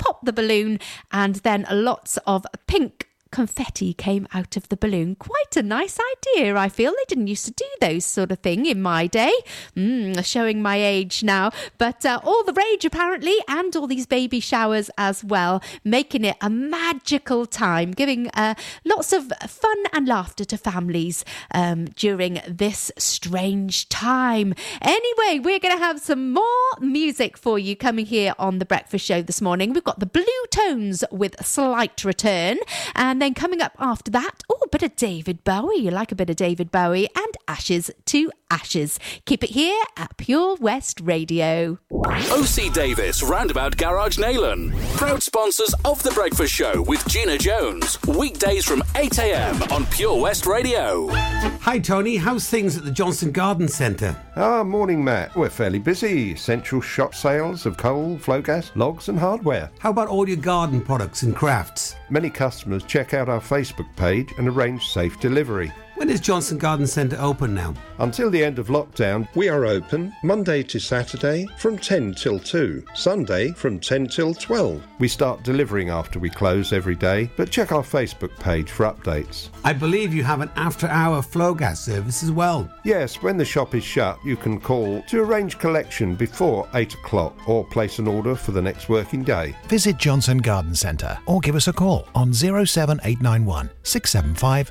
pop 0.05 0.25
the 0.25 0.33
balloon 0.33 0.79
and 1.13 1.37
then 1.37 1.67
lots 1.71 2.19
of 2.27 2.45
pink 2.67 3.09
confetti 3.35 3.93
came 3.93 4.29
out 4.33 4.57
of 4.57 4.69
the 4.69 4.77
balloon. 4.77 5.17
Quite 5.17 5.57
a 5.57 5.63
nice 5.63 5.99
idea, 6.15 6.57
I 6.57 6.69
feel. 6.69 6.93
They 6.93 7.09
didn't 7.09 7.27
used 7.27 7.47
to 7.47 7.51
do 7.51 7.65
those 7.81 8.05
sort 8.05 8.31
of 8.31 8.39
thing 8.39 8.65
in 8.65 8.81
my 8.81 9.09
day. 9.09 9.33
Mm, 9.77 10.25
showing 10.25 10.63
my 10.63 10.77
age 10.77 11.25
now. 11.25 11.51
But 11.77 12.07
uh, 12.07 12.21
all 12.23 12.45
the 12.45 12.53
rage, 12.53 12.85
apparently, 12.85 13.37
and 13.49 13.75
all 13.75 13.89
these 13.89 14.07
baby 14.07 14.39
showers 14.39 14.89
as 14.97 15.25
well, 15.25 15.61
making 15.83 16.25
it 16.25 16.37
a 16.41 16.49
magical 16.49 17.45
time, 17.45 17.91
giving 17.91 18.29
uh, 18.35 18.55
lots 18.85 19.13
of 19.13 19.33
fun 19.49 19.79
and 19.93 20.07
laughter 20.07 20.45
to 20.45 20.57
families 20.57 21.25
um, 21.53 21.87
during 21.87 22.41
this 22.47 22.93
strange 22.97 23.89
time. 23.89 24.55
Anyway, 24.81 25.41
we're 25.41 25.59
going 25.59 25.77
to 25.77 25.85
have 25.85 25.99
some 25.99 26.33
more 26.33 26.45
music 26.81 27.37
for 27.37 27.59
you 27.59 27.75
coming 27.75 28.07
here 28.07 28.35
on 28.39 28.61
The 28.61 28.65
Breakfast 28.65 29.05
Show 29.05 29.23
this 29.23 29.41
morning. 29.41 29.73
We've 29.73 29.83
got 29.83 29.99
the 29.99 30.07
Blue 30.07 30.25
Tones 30.53 31.03
with 31.11 31.45
Slight 31.45 32.05
Return. 32.05 32.59
And 32.95 33.24
then 33.25 33.33
coming 33.33 33.63
up 33.63 33.73
after 33.79 34.11
that, 34.11 34.43
oh, 34.51 34.59
a 34.63 34.69
bit 34.69 34.83
of 34.83 34.97
David 34.97 35.45
Bowie. 35.45 35.77
You 35.77 35.91
like 35.91 36.13
a 36.13 36.15
bit 36.15 36.29
of 36.29 36.37
David 36.37 36.71
Bowie 36.71 37.09
and 37.17 37.35
Ashes 37.49 37.91
to 38.05 38.31
Ashes. 38.51 38.99
Keep 39.27 39.45
it 39.45 39.51
here 39.51 39.83
at 39.97 40.17
Pure 40.17 40.57
West 40.57 41.01
Radio. 41.01 41.79
OC 41.93 42.73
Davis 42.73 43.23
Roundabout 43.23 43.77
Garage 43.77 44.19
Neyland. 44.19 44.75
Proud 44.97 45.23
sponsors 45.23 45.75
of 45.85 46.03
The 46.03 46.11
Breakfast 46.11 46.53
Show 46.53 46.83
with 46.83 47.07
Gina 47.09 47.39
Jones. 47.39 47.99
Weekdays 48.07 48.65
from 48.65 48.81
8am 48.95 49.71
on 49.73 49.87
Pure 49.87 50.21
West 50.21 50.47
Radio. 50.47 51.09
Hi, 51.09 51.79
Tony. 51.79 52.17
How's 52.17 52.49
things 52.49 52.77
at 52.77 52.85
the 52.85 52.91
Johnson 52.91 53.33
Garden 53.33 53.69
Centre? 53.69 54.17
Ah, 54.37 54.63
morning, 54.63 55.03
Matt. 55.03 55.35
We're 55.35 55.49
fairly 55.49 55.79
busy. 55.79 56.37
Central 56.37 56.81
shop 56.81 57.15
sales 57.15 57.67
of 57.67 57.77
coal, 57.77 58.19
Flogas, 58.19 58.71
logs, 58.77 59.09
and 59.09 59.19
hardware. 59.19 59.71
How 59.79 59.91
about 59.91 60.09
all 60.09 60.29
your 60.29 60.37
garden 60.37 60.81
products 60.81 61.23
and 61.23 61.35
crafts? 61.35 61.97
Many 62.11 62.31
customers 62.31 62.85
check 62.85 63.15
out 63.15 63.29
our 63.29 63.41
Facebook 63.41 63.95
page 63.97 64.33
and 64.39 64.49
arrange 64.49 64.87
safe 64.89 65.19
delivery. 65.21 65.73
When 65.97 66.11
is 66.11 66.21
Johnson 66.21 66.59
Garden 66.59 66.89
Centre 66.89 67.17
open 67.21 67.55
now? 67.55 67.73
Until 68.01 68.29
the 68.29 68.43
end 68.43 68.59
of 68.59 68.67
lockdown, 68.67 69.29
we 69.37 69.49
are 69.49 69.65
open 69.65 70.13
Monday 70.25 70.65
to 70.65 70.81
Saturday 70.81 71.47
from 71.57 71.79
10 71.79 72.15
till 72.15 72.41
2, 72.41 72.85
Sunday 72.97 73.53
from 73.53 73.79
10 73.79 74.09
till 74.09 74.35
12. 74.35 74.83
We 74.99 75.07
start 75.07 75.45
delivering 75.45 75.91
after 75.91 76.19
we 76.19 76.31
close 76.31 76.73
every 76.73 76.97
day, 76.97 77.31
but 77.37 77.53
check 77.53 77.71
our 77.71 77.85
Facebook 77.85 78.37
page 78.41 78.73
for 78.73 78.87
updates. 78.87 79.51
I 79.63 79.73
believe 79.73 80.13
you 80.13 80.25
have 80.25 80.41
an 80.41 80.51
after 80.57 80.89
hour 80.89 81.23
Flogas 81.23 81.77
service 81.77 82.25
as 82.25 82.33
well. 82.33 82.69
Yes, 82.85 83.23
when 83.23 83.39
the 83.39 83.45
shop 83.47 83.75
is 83.75 83.83
shut, 83.83 84.19
you 84.23 84.37
can 84.37 84.61
call 84.61 85.01
to 85.09 85.23
arrange 85.23 85.59
collection 85.59 86.15
before 86.15 86.69
8 86.75 86.93
o'clock 86.93 87.49
or 87.49 87.65
place 87.65 87.99
an 87.99 88.07
order 88.07 88.35
for 88.35 88.53
the 88.53 88.61
next 88.61 88.91
working 88.91 89.23
day. 89.23 89.57
Visit 89.69 89.97
Johnson 89.97 90.37
Garden 90.37 90.75
Centre 90.75 91.19
or 91.27 91.41
give 91.41 91.57
us 91.57 91.67
a 91.67 91.73
call 91.73 92.07
on 92.15 92.35
07891 92.35 93.71
675 93.85 94.71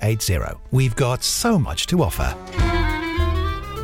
080. 0.00 0.38
We've 0.70 0.94
got 0.94 1.24
so 1.24 1.58
much 1.58 1.86
to 1.88 2.04
offer. 2.04 2.97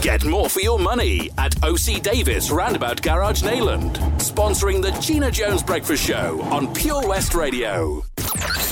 Get 0.00 0.24
more 0.24 0.48
for 0.48 0.60
your 0.60 0.78
money 0.78 1.30
at 1.38 1.54
OC 1.64 2.02
Davis 2.02 2.50
Roundabout 2.50 3.02
Garage 3.02 3.42
Neyland, 3.42 3.94
Sponsoring 4.18 4.82
the 4.82 4.92
Gina 5.00 5.30
Jones 5.30 5.62
Breakfast 5.62 6.06
Show 6.06 6.40
on 6.42 6.72
Pure 6.74 7.08
West 7.08 7.34
Radio. 7.34 8.04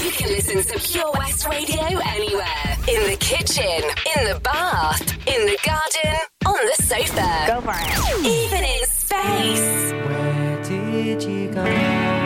You 0.02 0.10
can 0.10 0.28
listen 0.28 0.62
to 0.62 0.78
Pure 0.78 1.12
West 1.18 1.46
Radio 1.46 1.82
anywhere. 1.82 2.76
In 2.88 3.10
the 3.10 3.16
kitchen, 3.18 3.82
in 4.16 4.28
the 4.32 4.40
bath, 4.42 5.00
in 5.26 5.46
the 5.46 5.58
garden, 5.64 6.20
on 6.46 6.66
the 6.66 6.82
sofa. 6.82 7.44
Go 7.46 7.60
for 7.60 7.74
it. 7.74 8.26
Even 8.26 8.64
in 8.64 8.84
space. 8.86 9.92
Where 10.06 10.62
did 10.62 11.22
you 11.22 11.48
go? 11.50 12.21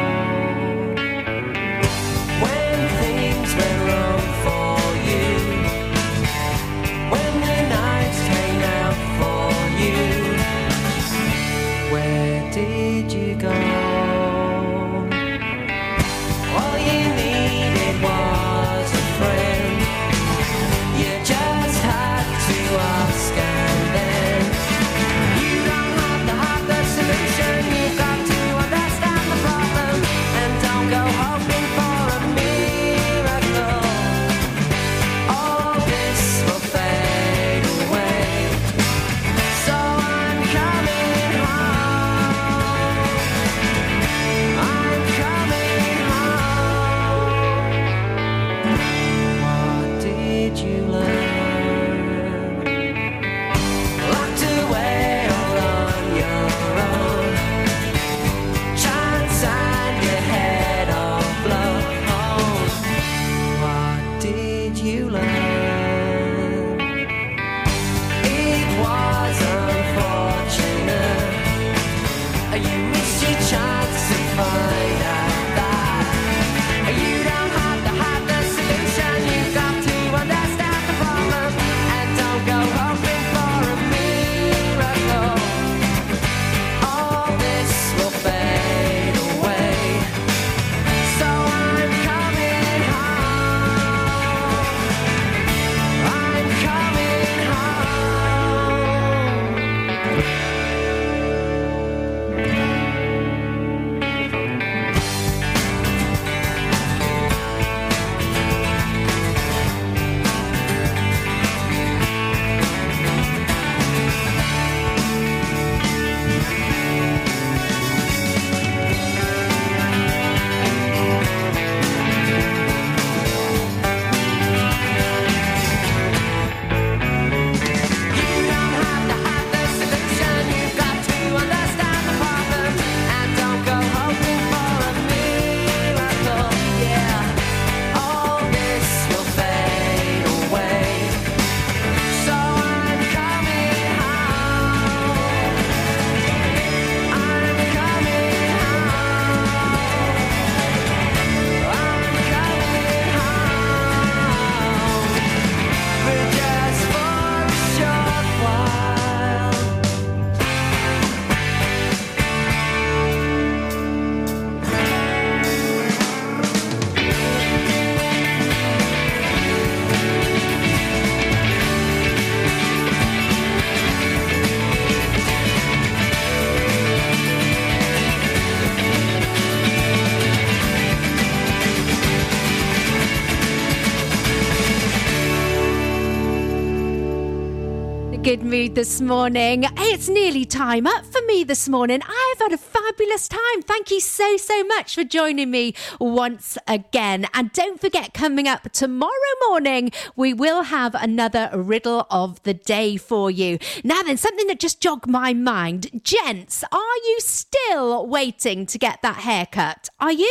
This 188.76 189.00
morning. 189.00 189.64
It's 189.78 190.06
nearly 190.06 190.44
time 190.44 190.86
up 190.86 191.06
for 191.06 191.22
me 191.22 191.44
this 191.44 191.66
morning. 191.66 192.02
I've 192.02 192.38
had 192.38 192.52
a 192.52 192.58
fabulous 192.58 193.26
time. 193.26 193.62
Thank 193.62 193.90
you 193.90 194.00
so, 194.00 194.36
so 194.36 194.64
much 194.64 194.94
for 194.94 195.02
joining 195.02 195.50
me 195.50 195.74
once 195.98 196.58
again. 196.68 197.24
And 197.32 197.50
don't 197.54 197.80
forget, 197.80 198.12
coming 198.12 198.46
up 198.46 198.70
tomorrow 198.72 199.34
morning, 199.48 199.92
we 200.14 200.34
will 200.34 200.64
have 200.64 200.94
another 200.94 201.48
riddle 201.54 202.06
of 202.10 202.42
the 202.42 202.52
day 202.52 202.98
for 202.98 203.30
you. 203.30 203.58
Now, 203.82 204.02
then, 204.02 204.18
something 204.18 204.46
that 204.48 204.60
just 204.60 204.78
jogged 204.78 205.06
my 205.06 205.32
mind. 205.32 206.02
Gents, 206.04 206.62
are 206.70 206.96
you 207.06 207.16
still 207.20 208.06
waiting 208.06 208.66
to 208.66 208.76
get 208.76 209.00
that 209.00 209.16
haircut? 209.16 209.88
Are 209.98 210.12
you? 210.12 210.30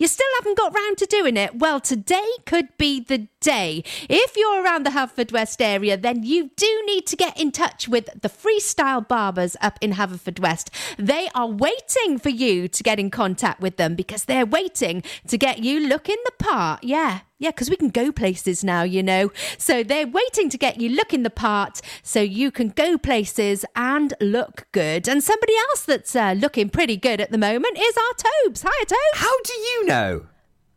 You 0.00 0.08
still 0.08 0.26
haven't 0.38 0.56
got 0.56 0.74
round 0.74 0.96
to 0.96 1.04
doing 1.04 1.36
it? 1.36 1.56
Well, 1.56 1.78
today 1.78 2.26
could 2.46 2.68
be 2.78 3.00
the 3.00 3.28
day. 3.40 3.84
If 4.08 4.34
you're 4.34 4.64
around 4.64 4.86
the 4.86 4.90
Haverfordwest 4.90 5.60
area, 5.60 5.98
then 5.98 6.22
you 6.22 6.50
do 6.56 6.82
need 6.86 7.06
to 7.08 7.16
get 7.16 7.38
in 7.38 7.52
touch 7.52 7.86
with 7.86 8.08
the 8.18 8.30
Freestyle 8.30 9.06
Barbers 9.06 9.58
up 9.60 9.78
in 9.82 9.92
Haverfordwest. 9.92 10.70
They 10.96 11.28
are 11.34 11.46
waiting 11.46 12.18
for 12.18 12.30
you 12.30 12.66
to 12.66 12.82
get 12.82 12.98
in 12.98 13.10
contact 13.10 13.60
with 13.60 13.76
them 13.76 13.94
because 13.94 14.24
they're 14.24 14.46
waiting 14.46 15.02
to 15.28 15.36
get 15.36 15.58
you 15.58 15.86
looking 15.86 16.16
the 16.24 16.32
part. 16.42 16.82
Yeah. 16.82 17.20
Yeah, 17.40 17.52
because 17.52 17.70
we 17.70 17.76
can 17.76 17.88
go 17.88 18.12
places 18.12 18.62
now, 18.62 18.82
you 18.82 19.02
know. 19.02 19.32
So 19.56 19.82
they're 19.82 20.06
waiting 20.06 20.50
to 20.50 20.58
get 20.58 20.78
you 20.78 20.90
looking 20.90 21.22
the 21.22 21.30
part 21.30 21.80
so 22.02 22.20
you 22.20 22.50
can 22.50 22.68
go 22.68 22.98
places 22.98 23.64
and 23.74 24.12
look 24.20 24.66
good. 24.72 25.08
And 25.08 25.24
somebody 25.24 25.54
else 25.70 25.86
that's 25.86 26.14
uh, 26.14 26.34
looking 26.36 26.68
pretty 26.68 26.98
good 26.98 27.18
at 27.18 27.32
the 27.32 27.38
moment 27.38 27.78
is 27.78 27.96
our 27.96 28.30
Tobes. 28.44 28.62
Hi, 28.66 28.84
Tobes. 28.84 28.98
How 29.14 29.40
do 29.42 29.52
you 29.54 29.86
know? 29.86 30.26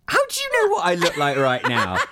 How 0.07 0.19
do 0.25 0.35
you 0.41 0.63
know 0.63 0.73
what 0.75 0.85
I 0.85 0.95
look 0.95 1.17
like 1.17 1.37
right 1.37 1.67
now? 1.67 1.97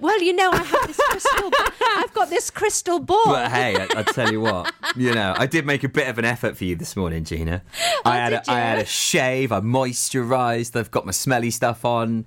Well, 0.00 0.20
you 0.22 0.32
know, 0.32 0.50
I 0.52 0.62
have 0.62 0.86
this 0.86 0.96
crystal. 0.96 1.50
I've 1.96 2.14
got 2.14 2.30
this 2.30 2.50
crystal 2.50 2.98
ball. 2.98 3.26
But 3.26 3.50
hey, 3.52 3.76
I, 3.76 3.86
I 3.96 4.02
tell 4.02 4.30
you 4.32 4.40
what, 4.40 4.72
you 4.96 5.12
know, 5.14 5.34
I 5.36 5.46
did 5.46 5.66
make 5.66 5.84
a 5.84 5.88
bit 5.88 6.08
of 6.08 6.18
an 6.18 6.24
effort 6.24 6.56
for 6.56 6.64
you 6.64 6.76
this 6.76 6.96
morning, 6.96 7.24
Gina. 7.24 7.62
I 8.04 8.16
had 8.16 8.32
Oh, 8.32 8.36
did 8.38 8.48
a, 8.48 8.52
I 8.52 8.60
had 8.60 8.78
a 8.78 8.84
shave, 8.86 9.52
I 9.52 9.60
moisturised, 9.60 10.76
I've 10.76 10.90
got 10.90 11.04
my 11.04 11.12
smelly 11.12 11.50
stuff 11.50 11.84
on. 11.84 12.26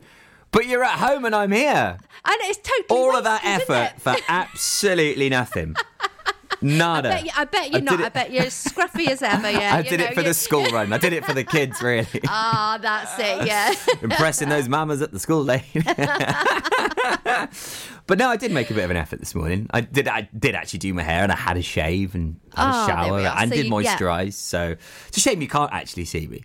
But 0.51 0.65
you're 0.67 0.83
at 0.83 0.97
home 0.99 1.25
and 1.25 1.35
I'm 1.35 1.51
here. 1.51 1.97
And 2.25 2.35
it's 2.41 2.59
totally 2.59 2.99
All 2.99 3.15
of 3.15 3.23
that 3.23 3.41
effort 3.45 4.01
for 4.01 4.15
absolutely 4.27 5.29
nothing. 5.29 5.75
Nada. 6.61 7.07
I 7.09 7.11
bet, 7.13 7.23
you, 7.25 7.31
I 7.37 7.45
bet 7.45 7.69
you're 7.71 7.77
I 7.77 7.83
not. 7.83 8.01
I 8.01 8.09
bet 8.09 8.31
you're 8.31 8.43
scruffy 8.45 9.07
as 9.07 9.21
ever. 9.21 9.49
Yeah, 9.49 9.75
I 9.77 9.81
did 9.81 9.99
know, 10.01 10.07
it 10.07 10.13
for 10.13 10.19
you- 10.21 10.27
the 10.27 10.33
school 10.33 10.65
run. 10.73 10.91
I 10.91 10.97
did 10.97 11.13
it 11.13 11.23
for 11.23 11.33
the 11.33 11.45
kids, 11.45 11.81
really. 11.81 12.05
Ah, 12.27 12.77
that's 12.81 13.17
it. 13.17 13.47
Yeah. 13.47 13.73
Impressing 14.01 14.49
those 14.49 14.67
mamas 14.67 15.01
at 15.01 15.13
the 15.13 15.19
school 15.19 15.45
day. 15.45 15.63
but 18.07 18.17
no, 18.17 18.27
I 18.29 18.35
did 18.35 18.51
make 18.51 18.69
a 18.69 18.73
bit 18.73 18.83
of 18.83 18.91
an 18.91 18.97
effort 18.97 19.19
this 19.19 19.33
morning. 19.35 19.67
I 19.71 19.81
did. 19.81 20.09
I 20.09 20.27
did 20.37 20.53
actually 20.55 20.79
do 20.79 20.93
my 20.93 21.03
hair, 21.03 21.23
and 21.23 21.31
I 21.31 21.35
had 21.35 21.55
a 21.55 21.61
shave 21.61 22.13
and 22.15 22.39
had 22.55 22.71
Oh, 22.71 22.83
a 22.83 22.87
shower, 22.87 23.19
and 23.19 23.49
So 23.49 23.55
did 23.55 23.65
you- 23.67 23.79
yeah. 23.81 23.95
moisturise. 23.97 24.33
So 24.33 24.75
it's 25.07 25.17
a 25.17 25.21
shame 25.21 25.41
you 25.41 25.47
can't 25.47 25.71
actually 25.71 26.05
see 26.05 26.27
me. 26.27 26.43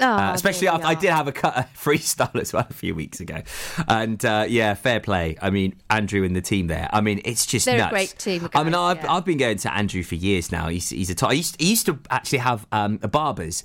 Oh, 0.00 0.04
Uh, 0.06 0.32
especially 0.34 0.66
after 0.68 0.86
I 0.86 0.94
did 0.94 1.10
have 1.10 1.28
a 1.28 1.32
cut 1.32 1.56
a 1.56 1.62
freestyle 1.76 2.34
as 2.40 2.52
well 2.52 2.66
a 2.68 2.72
few 2.72 2.94
weeks 2.96 3.20
ago, 3.20 3.42
and 3.86 4.22
uh, 4.24 4.44
yeah, 4.48 4.74
fair 4.74 4.98
play. 4.98 5.36
I 5.40 5.50
mean, 5.50 5.76
Andrew 5.88 6.24
and 6.24 6.34
the 6.34 6.40
team 6.40 6.66
there. 6.66 6.88
I 6.92 7.00
mean, 7.00 7.20
it's 7.24 7.46
just 7.46 7.64
They're 7.66 7.76
a 7.76 7.78
nuts. 7.78 7.90
great 7.92 8.14
team 8.18 8.44
of 8.44 8.50
I 8.56 8.64
mean, 8.64 8.74
I've, 8.74 8.96
yeah. 8.98 9.12
I've 9.12 9.24
been 9.24 9.38
going 9.38 9.58
to 9.58 9.72
Andrew 9.72 10.02
for 10.02 10.16
years 10.16 10.50
now. 10.50 10.68
He's 10.68 10.90
he's 10.90 11.10
a 11.10 11.14
top. 11.14 11.30
He 11.30 11.38
used, 11.38 11.60
he 11.60 11.70
used 11.70 11.86
to 11.86 11.98
actually 12.10 12.38
have 12.38 12.66
um, 12.72 12.98
a 13.02 13.08
barber's. 13.08 13.62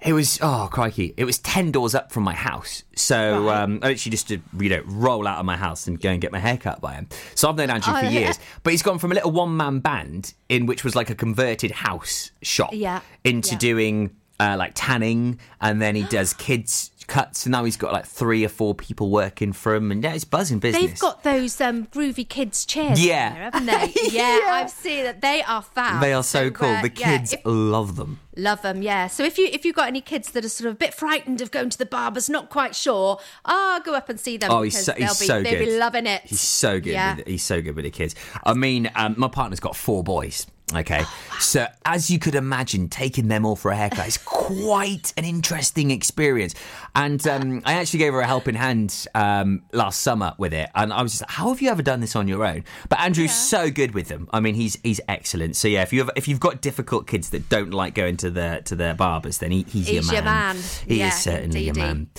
It 0.00 0.12
was 0.12 0.38
oh 0.42 0.68
crikey! 0.70 1.14
It 1.16 1.24
was 1.24 1.38
ten 1.38 1.72
doors 1.72 1.94
up 1.94 2.12
from 2.12 2.22
my 2.22 2.34
house, 2.34 2.82
so 2.94 3.48
um, 3.48 3.80
I 3.82 3.88
literally 3.88 4.10
just 4.10 4.28
to 4.28 4.40
you 4.58 4.68
know 4.68 4.82
roll 4.86 5.26
out 5.26 5.38
of 5.38 5.46
my 5.46 5.56
house 5.56 5.86
and 5.86 5.98
go 6.00 6.10
and 6.10 6.20
get 6.20 6.32
my 6.32 6.38
hair 6.38 6.58
cut 6.58 6.80
by 6.82 6.94
him. 6.94 7.08
So 7.34 7.48
I've 7.48 7.56
known 7.56 7.70
Andrew 7.70 7.94
Oh, 7.94 8.00
for 8.00 8.04
yeah. 8.04 8.20
years, 8.20 8.38
but 8.62 8.72
he's 8.74 8.82
gone 8.82 8.98
from 8.98 9.10
a 9.12 9.14
little 9.14 9.32
one 9.32 9.56
man 9.56 9.80
band 9.80 10.34
in 10.50 10.66
which 10.66 10.84
was 10.84 10.94
like 10.94 11.08
a 11.10 11.14
converted 11.14 11.70
house 11.70 12.30
shop 12.42 12.70
Yeah, 12.74 13.00
into 13.24 13.56
doing 13.56 14.14
uh, 14.40 14.56
like 14.58 14.72
tanning, 14.74 15.38
and 15.60 15.80
then 15.80 15.94
he 15.94 16.02
does 16.10 16.32
kids 16.32 16.90
cuts. 17.06 17.46
And 17.46 17.52
now 17.52 17.64
he's 17.64 17.76
got 17.76 17.92
like 17.92 18.06
three 18.06 18.44
or 18.44 18.48
four 18.48 18.74
people 18.74 19.10
working 19.10 19.52
for 19.52 19.74
him, 19.74 19.90
and 19.90 20.02
yeah, 20.02 20.14
it's 20.14 20.24
buzzing 20.24 20.58
business. 20.58 20.82
They've 20.84 20.98
got 20.98 21.22
those 21.22 21.60
um, 21.60 21.86
groovy 21.86 22.28
kids 22.28 22.64
chairs. 22.64 23.04
Yeah. 23.04 23.32
there, 23.32 23.42
haven't 23.50 23.66
they? 23.66 23.92
Yeah, 24.16 24.40
I've 24.46 24.70
seen 24.70 25.04
that. 25.04 25.20
They 25.20 25.42
are 25.42 25.62
fab. 25.62 26.00
They 26.00 26.12
are 26.12 26.22
so 26.22 26.50
cool. 26.50 26.68
uh, 26.68 26.82
the 26.82 26.92
yeah, 26.96 27.18
kids 27.18 27.32
if- 27.34 27.40
love 27.44 27.96
them. 27.96 28.20
Love 28.38 28.60
them, 28.62 28.82
yeah. 28.82 29.06
So 29.06 29.24
if 29.24 29.38
you 29.38 29.46
if 29.46 29.64
you've 29.64 29.74
got 29.74 29.88
any 29.88 30.00
kids 30.02 30.32
that 30.32 30.44
are 30.44 30.48
sort 30.48 30.68
of 30.68 30.74
a 30.74 30.76
bit 30.76 30.92
frightened 30.92 31.40
of 31.40 31.50
going 31.50 31.70
to 31.70 31.78
the 31.78 31.86
barbers, 31.86 32.28
not 32.28 32.50
quite 32.50 32.74
sure, 32.74 33.18
ah, 33.46 33.80
go 33.82 33.94
up 33.94 34.10
and 34.10 34.20
see 34.20 34.36
them. 34.36 34.50
Oh, 34.50 34.62
he's 34.62 34.74
because 34.74 34.86
so, 34.86 34.92
they'll 34.92 35.08
he's 35.08 35.20
be, 35.20 35.26
so 35.26 35.42
they'll 35.42 35.58
good. 35.58 35.64
be 35.64 35.78
loving 35.78 36.06
it. 36.06 36.22
He's 36.26 36.40
so 36.40 36.78
good. 36.78 36.92
Yeah. 36.92 37.16
With, 37.16 37.26
he's 37.26 37.42
so 37.42 37.62
good 37.62 37.74
with 37.76 37.84
the 37.86 37.90
kids. 37.90 38.14
I 38.44 38.52
mean, 38.52 38.90
um, 38.94 39.14
my 39.16 39.28
partner's 39.28 39.60
got 39.60 39.74
four 39.74 40.04
boys. 40.04 40.46
Okay, 40.74 41.02
Oh, 41.04 41.38
so 41.40 41.68
as 41.84 42.10
you 42.10 42.18
could 42.18 42.34
imagine, 42.34 42.88
taking 42.88 43.28
them 43.28 43.46
all 43.46 43.54
for 43.54 43.70
a 43.70 43.76
haircut 43.76 44.08
is 44.08 44.18
quite 44.18 45.12
an 45.16 45.24
interesting 45.24 45.92
experience. 45.92 46.56
And 46.92 47.24
um, 47.28 47.62
I 47.64 47.74
actually 47.74 48.00
gave 48.00 48.12
her 48.12 48.18
a 48.20 48.26
helping 48.26 48.56
hand 48.56 49.06
um, 49.14 49.62
last 49.72 50.00
summer 50.00 50.34
with 50.38 50.52
it, 50.52 50.68
and 50.74 50.92
I 50.92 51.02
was 51.02 51.12
just 51.12 51.22
like, 51.22 51.30
"How 51.30 51.50
have 51.50 51.62
you 51.62 51.70
ever 51.70 51.82
done 51.82 52.00
this 52.00 52.16
on 52.16 52.26
your 52.26 52.44
own?" 52.44 52.64
But 52.88 52.98
Andrew's 52.98 53.32
so 53.32 53.70
good 53.70 53.94
with 53.94 54.08
them. 54.08 54.28
I 54.32 54.40
mean, 54.40 54.56
he's 54.56 54.76
he's 54.82 55.00
excellent. 55.06 55.54
So 55.54 55.68
yeah, 55.68 55.82
if 55.82 55.92
you 55.92 56.00
have, 56.00 56.10
if 56.16 56.26
you've 56.26 56.40
got 56.40 56.60
difficult 56.62 57.06
kids 57.06 57.30
that 57.30 57.48
don't 57.48 57.70
like 57.72 57.94
going 57.94 58.16
to 58.18 58.30
the 58.30 58.62
to 58.64 58.74
the 58.74 58.94
barbers, 58.98 59.38
then 59.38 59.52
he, 59.52 59.62
he's, 59.62 59.86
He's 59.86 60.10
your 60.12 60.22
man. 60.22 60.56
He 60.88 60.98
Yeah, 60.98 61.08
is 61.08 61.14
certainly 61.22 61.62
your 61.62 61.74
man. 61.76 62.10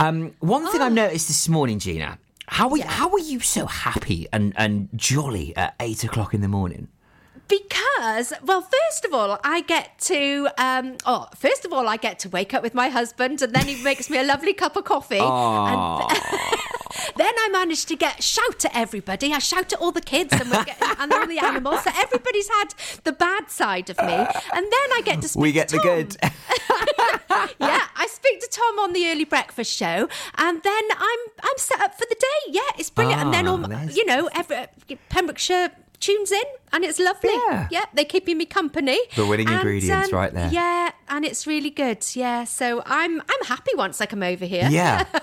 Um, 0.00 0.34
one 0.40 0.70
thing 0.70 0.82
I've 0.82 0.92
noticed 0.92 1.28
this 1.28 1.48
morning, 1.48 1.78
Gina, 1.78 2.18
how 2.46 2.68
are, 2.70 2.78
how 2.82 3.10
are 3.10 3.18
you 3.18 3.40
so 3.40 3.64
happy 3.64 4.26
and, 4.34 4.52
and 4.58 4.90
jolly 4.94 5.56
at 5.56 5.74
eight 5.80 6.04
o'clock 6.04 6.34
in 6.34 6.42
the 6.42 6.48
morning? 6.48 6.88
Because, 7.48 8.32
well, 8.42 8.60
first 8.62 9.04
of 9.04 9.14
all, 9.14 9.38
I 9.44 9.60
get 9.60 9.98
to, 10.00 10.48
um, 10.58 10.96
oh, 11.06 11.28
first 11.36 11.64
of 11.64 11.72
all, 11.72 11.86
I 11.88 11.96
get 11.96 12.18
to 12.20 12.28
wake 12.28 12.52
up 12.54 12.62
with 12.62 12.74
my 12.74 12.88
husband, 12.88 13.40
and 13.42 13.52
then 13.54 13.66
he 13.66 13.82
makes 13.84 14.10
me 14.10 14.18
a 14.18 14.24
lovely 14.24 14.52
cup 14.52 14.76
of 14.76 14.84
coffee. 14.84 15.20
Aw. 15.20 16.62
Then 17.16 17.32
I 17.38 17.48
manage 17.50 17.86
to 17.86 17.96
get 17.96 18.22
shout 18.22 18.64
at 18.64 18.74
everybody. 18.74 19.32
I 19.32 19.38
shout 19.38 19.72
at 19.72 19.78
all 19.80 19.92
the 19.92 20.00
kids 20.00 20.32
and 20.32 20.50
we're 20.50 20.64
getting, 20.64 20.88
and 20.98 21.12
all 21.12 21.26
the 21.26 21.38
animals. 21.38 21.82
So 21.84 21.90
everybody's 21.94 22.48
had 22.48 22.74
the 23.04 23.12
bad 23.12 23.50
side 23.50 23.88
of 23.90 23.98
me, 23.98 24.12
and 24.14 24.26
then 24.64 24.88
I 24.96 25.02
get 25.04 25.22
to 25.22 25.28
speak 25.28 25.42
we 25.42 25.52
get 25.52 25.68
to 25.68 25.76
the 25.76 25.82
good. 25.82 26.16
yeah, 27.60 27.86
I 27.96 28.06
speak 28.10 28.40
to 28.40 28.48
Tom 28.50 28.78
on 28.80 28.92
the 28.92 29.08
early 29.10 29.24
breakfast 29.24 29.72
show, 29.76 30.08
and 30.36 30.62
then 30.62 30.82
I'm 30.92 31.18
I'm 31.42 31.58
set 31.58 31.80
up 31.80 31.94
for 31.94 32.06
the 32.08 32.16
day. 32.18 32.52
Yeah, 32.52 32.60
it's 32.78 32.90
brilliant. 32.90 33.20
and 33.22 33.32
then 33.34 33.46
Ah, 33.46 33.50
all, 33.52 33.58
that's- 33.58 33.96
you 33.96 34.04
know, 34.06 34.28
every, 34.34 34.66
Pembrokeshire 35.08 35.70
tunes 36.00 36.32
in, 36.32 36.44
and 36.76 36.84
it's 36.84 36.98
lovely. 36.98 37.30
Yeah. 37.70 37.84
they're 37.94 38.04
keeping 38.04 38.36
me 38.36 38.44
company. 38.44 38.98
The 39.16 39.26
winning 39.26 39.48
And, 39.48 39.56
ingredients 39.56 40.12
um, 40.12 40.14
right 40.14 40.32
there. 40.32 40.50
Yeah, 40.52 40.90
and 41.08 41.24
it's 41.24 41.46
really 41.46 41.70
good. 41.70 42.04
Yeah, 42.14 42.44
so 42.44 42.82
I'm 42.84 43.20
I'm 43.20 43.46
happy 43.46 43.72
once 43.74 44.00
I 44.00 44.06
come 44.06 44.22
over 44.22 44.44
here. 44.44 44.68
Yeah. 44.70 45.04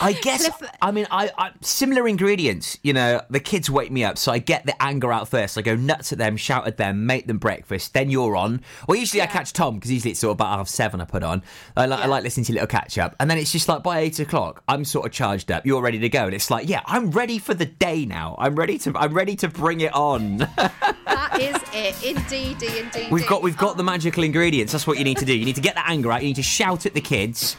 I 0.00 0.12
guess. 0.12 0.48
I 0.80 0.92
mean, 0.92 1.08
I, 1.10 1.30
I 1.36 1.50
similar 1.60 2.06
ingredients. 2.06 2.78
You 2.82 2.92
know, 2.92 3.20
the 3.30 3.40
kids 3.40 3.68
wake 3.68 3.90
me 3.90 4.04
up, 4.04 4.16
so 4.16 4.30
I 4.30 4.38
get 4.38 4.64
the 4.64 4.80
anger 4.80 5.12
out 5.12 5.28
first. 5.28 5.58
I 5.58 5.62
go 5.62 5.74
nuts 5.74 6.12
at 6.12 6.18
them, 6.18 6.36
shout 6.36 6.68
at 6.68 6.76
them, 6.76 7.06
make 7.06 7.26
them 7.26 7.38
breakfast. 7.38 7.94
Then 7.94 8.08
you're 8.08 8.36
on. 8.36 8.62
Well, 8.86 8.96
usually 8.96 9.22
I 9.22 9.26
catch 9.26 9.52
Tom 9.52 9.74
because 9.74 9.90
usually 9.90 10.12
it's 10.12 10.20
sort 10.20 10.30
of 10.30 10.36
about 10.36 10.56
half 10.56 10.68
seven. 10.68 11.00
I 11.00 11.04
put 11.04 11.24
on. 11.24 11.42
I, 11.76 11.86
like 11.86 12.00
I 12.00 12.06
like 12.06 12.22
listening 12.22 12.44
to 12.44 12.52
your 12.52 12.62
little 12.62 12.78
catch 12.80 12.96
up, 12.98 13.16
and 13.18 13.28
then 13.28 13.38
it's 13.38 13.50
just 13.50 13.68
like 13.68 13.82
by 13.82 13.98
eight 13.98 14.20
o'clock, 14.20 14.62
I'm 14.68 14.84
sort 14.84 15.06
of 15.06 15.12
charged 15.12 15.50
up. 15.50 15.66
You're 15.66 15.82
ready 15.82 15.98
to 15.98 16.08
go, 16.08 16.26
and 16.26 16.34
it's 16.34 16.50
like, 16.50 16.68
yeah, 16.68 16.82
I'm 16.86 17.10
ready 17.10 17.38
for 17.38 17.54
the 17.54 17.66
day 17.66 18.04
now. 18.06 18.36
I'm 18.38 18.54
ready 18.54 18.78
to. 18.78 18.96
I'm 18.96 19.14
ready 19.14 19.34
to 19.36 19.48
bring 19.48 19.80
it 19.80 19.92
on. 19.94 20.48
that 21.04 21.38
is 21.40 21.56
it. 21.72 22.16
Indeed, 22.16 22.62
indeed. 22.62 23.10
We've 23.10 23.26
got 23.26 23.42
we've 23.42 23.56
got 23.56 23.76
the 23.76 23.82
oh. 23.82 23.86
magical 23.86 24.22
ingredients. 24.22 24.72
That's 24.72 24.86
what 24.86 24.98
you 24.98 25.04
need 25.04 25.18
to 25.18 25.24
do. 25.24 25.36
You 25.36 25.44
need 25.44 25.56
to 25.56 25.60
get 25.60 25.74
the 25.74 25.86
anger 25.88 26.12
out. 26.12 26.22
You 26.22 26.28
need 26.28 26.36
to 26.36 26.42
shout 26.42 26.86
at 26.86 26.94
the 26.94 27.00
kids. 27.00 27.54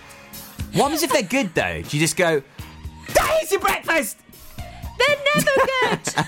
What 0.74 0.84
happens 0.84 1.03
if 1.03 1.12
they're 1.12 1.24
good 1.24 1.53
though? 1.55 1.82
Do 1.82 1.97
you 1.97 2.01
just 2.01 2.18
go, 2.18 2.41
"That 3.14 3.39
is 3.43 3.51
your 3.51 3.62
breakfast"? 3.62 4.18
They're 4.99 5.18
never 5.36 5.51
good. 5.55 6.14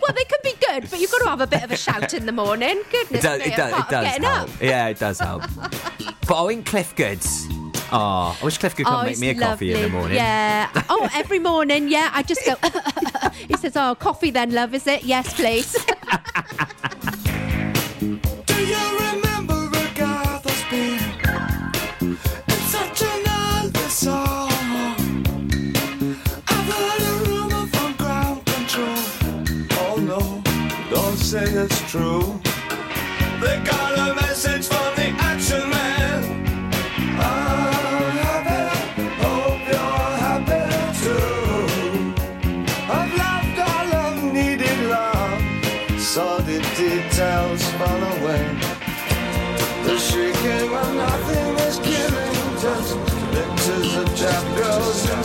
well, 0.00 0.14
they 0.14 0.24
could 0.24 0.42
be 0.42 0.54
good, 0.66 0.90
but 0.90 0.98
you've 0.98 1.10
got 1.10 1.18
to 1.18 1.28
have 1.28 1.40
a 1.42 1.46
bit 1.46 1.62
of 1.62 1.70
a 1.70 1.76
shout 1.76 2.14
in 2.14 2.24
the 2.24 2.32
morning. 2.32 2.82
Goodness 2.90 3.22
It 3.22 3.28
does. 3.28 3.38
me, 3.40 3.44
It 3.52 3.56
does. 3.56 3.72
It 3.80 3.88
does 3.90 4.06
help. 4.06 4.24
up. 4.24 4.62
Yeah, 4.62 4.88
it 4.88 4.98
does 4.98 5.18
help. 5.18 5.42
but 5.56 6.30
oh, 6.30 6.48
in 6.48 6.64
Cliff 6.64 6.96
Goods. 6.96 7.46
Oh, 8.00 8.38
I 8.40 8.44
wish 8.44 8.58
Cliff 8.58 8.76
could 8.76 8.86
come 8.86 9.00
Oh, 9.00 9.04
make 9.04 9.18
me 9.18 9.30
a 9.30 9.34
coffee 9.34 9.72
in 9.74 9.82
the 9.82 9.88
morning. 9.88 10.16
Yeah. 10.16 10.70
Oh, 10.88 11.08
every 11.14 11.38
morning. 11.40 11.88
Yeah. 11.88 12.10
I 12.12 12.22
just 12.22 12.40
go. 12.46 12.54
he 13.48 13.56
says, 13.56 13.76
"Oh, 13.76 13.94
coffee 13.96 14.30
then, 14.30 14.52
love, 14.52 14.74
is 14.74 14.86
it? 14.86 15.02
Yes, 15.04 15.32
please." 15.34 15.72
Do 18.00 18.06
you 18.64 18.84
remember 19.00 19.68
Agatha 19.76 20.48
Spear? 20.50 21.00
It's 22.48 22.70
such 22.76 23.02
an 23.02 23.24
endless 23.58 23.92
song. 23.92 24.50
I've 26.48 26.66
heard 26.72 27.02
a 27.10 27.12
rumor 27.28 27.66
from 27.74 27.92
ground 27.96 28.44
control. 28.46 29.04
Oh 29.82 29.96
no, 30.00 30.20
don't 30.94 31.16
say 31.18 31.42
it's 31.44 31.80
true. 31.90 32.40
They 33.40 33.56
got 33.64 33.98
a 33.98 34.14
message 34.14 34.66
from 34.68 34.79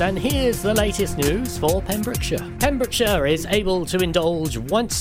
and 0.00 0.18
here's 0.18 0.60
the 0.60 0.74
latest 0.74 1.16
news 1.16 1.56
for 1.56 1.80
Pembrokeshire. 1.80 2.44
Pembrokeshire 2.58 3.26
is 3.26 3.46
able 3.46 3.86
to 3.86 3.98
indulge 3.98 4.58
once 4.58 4.92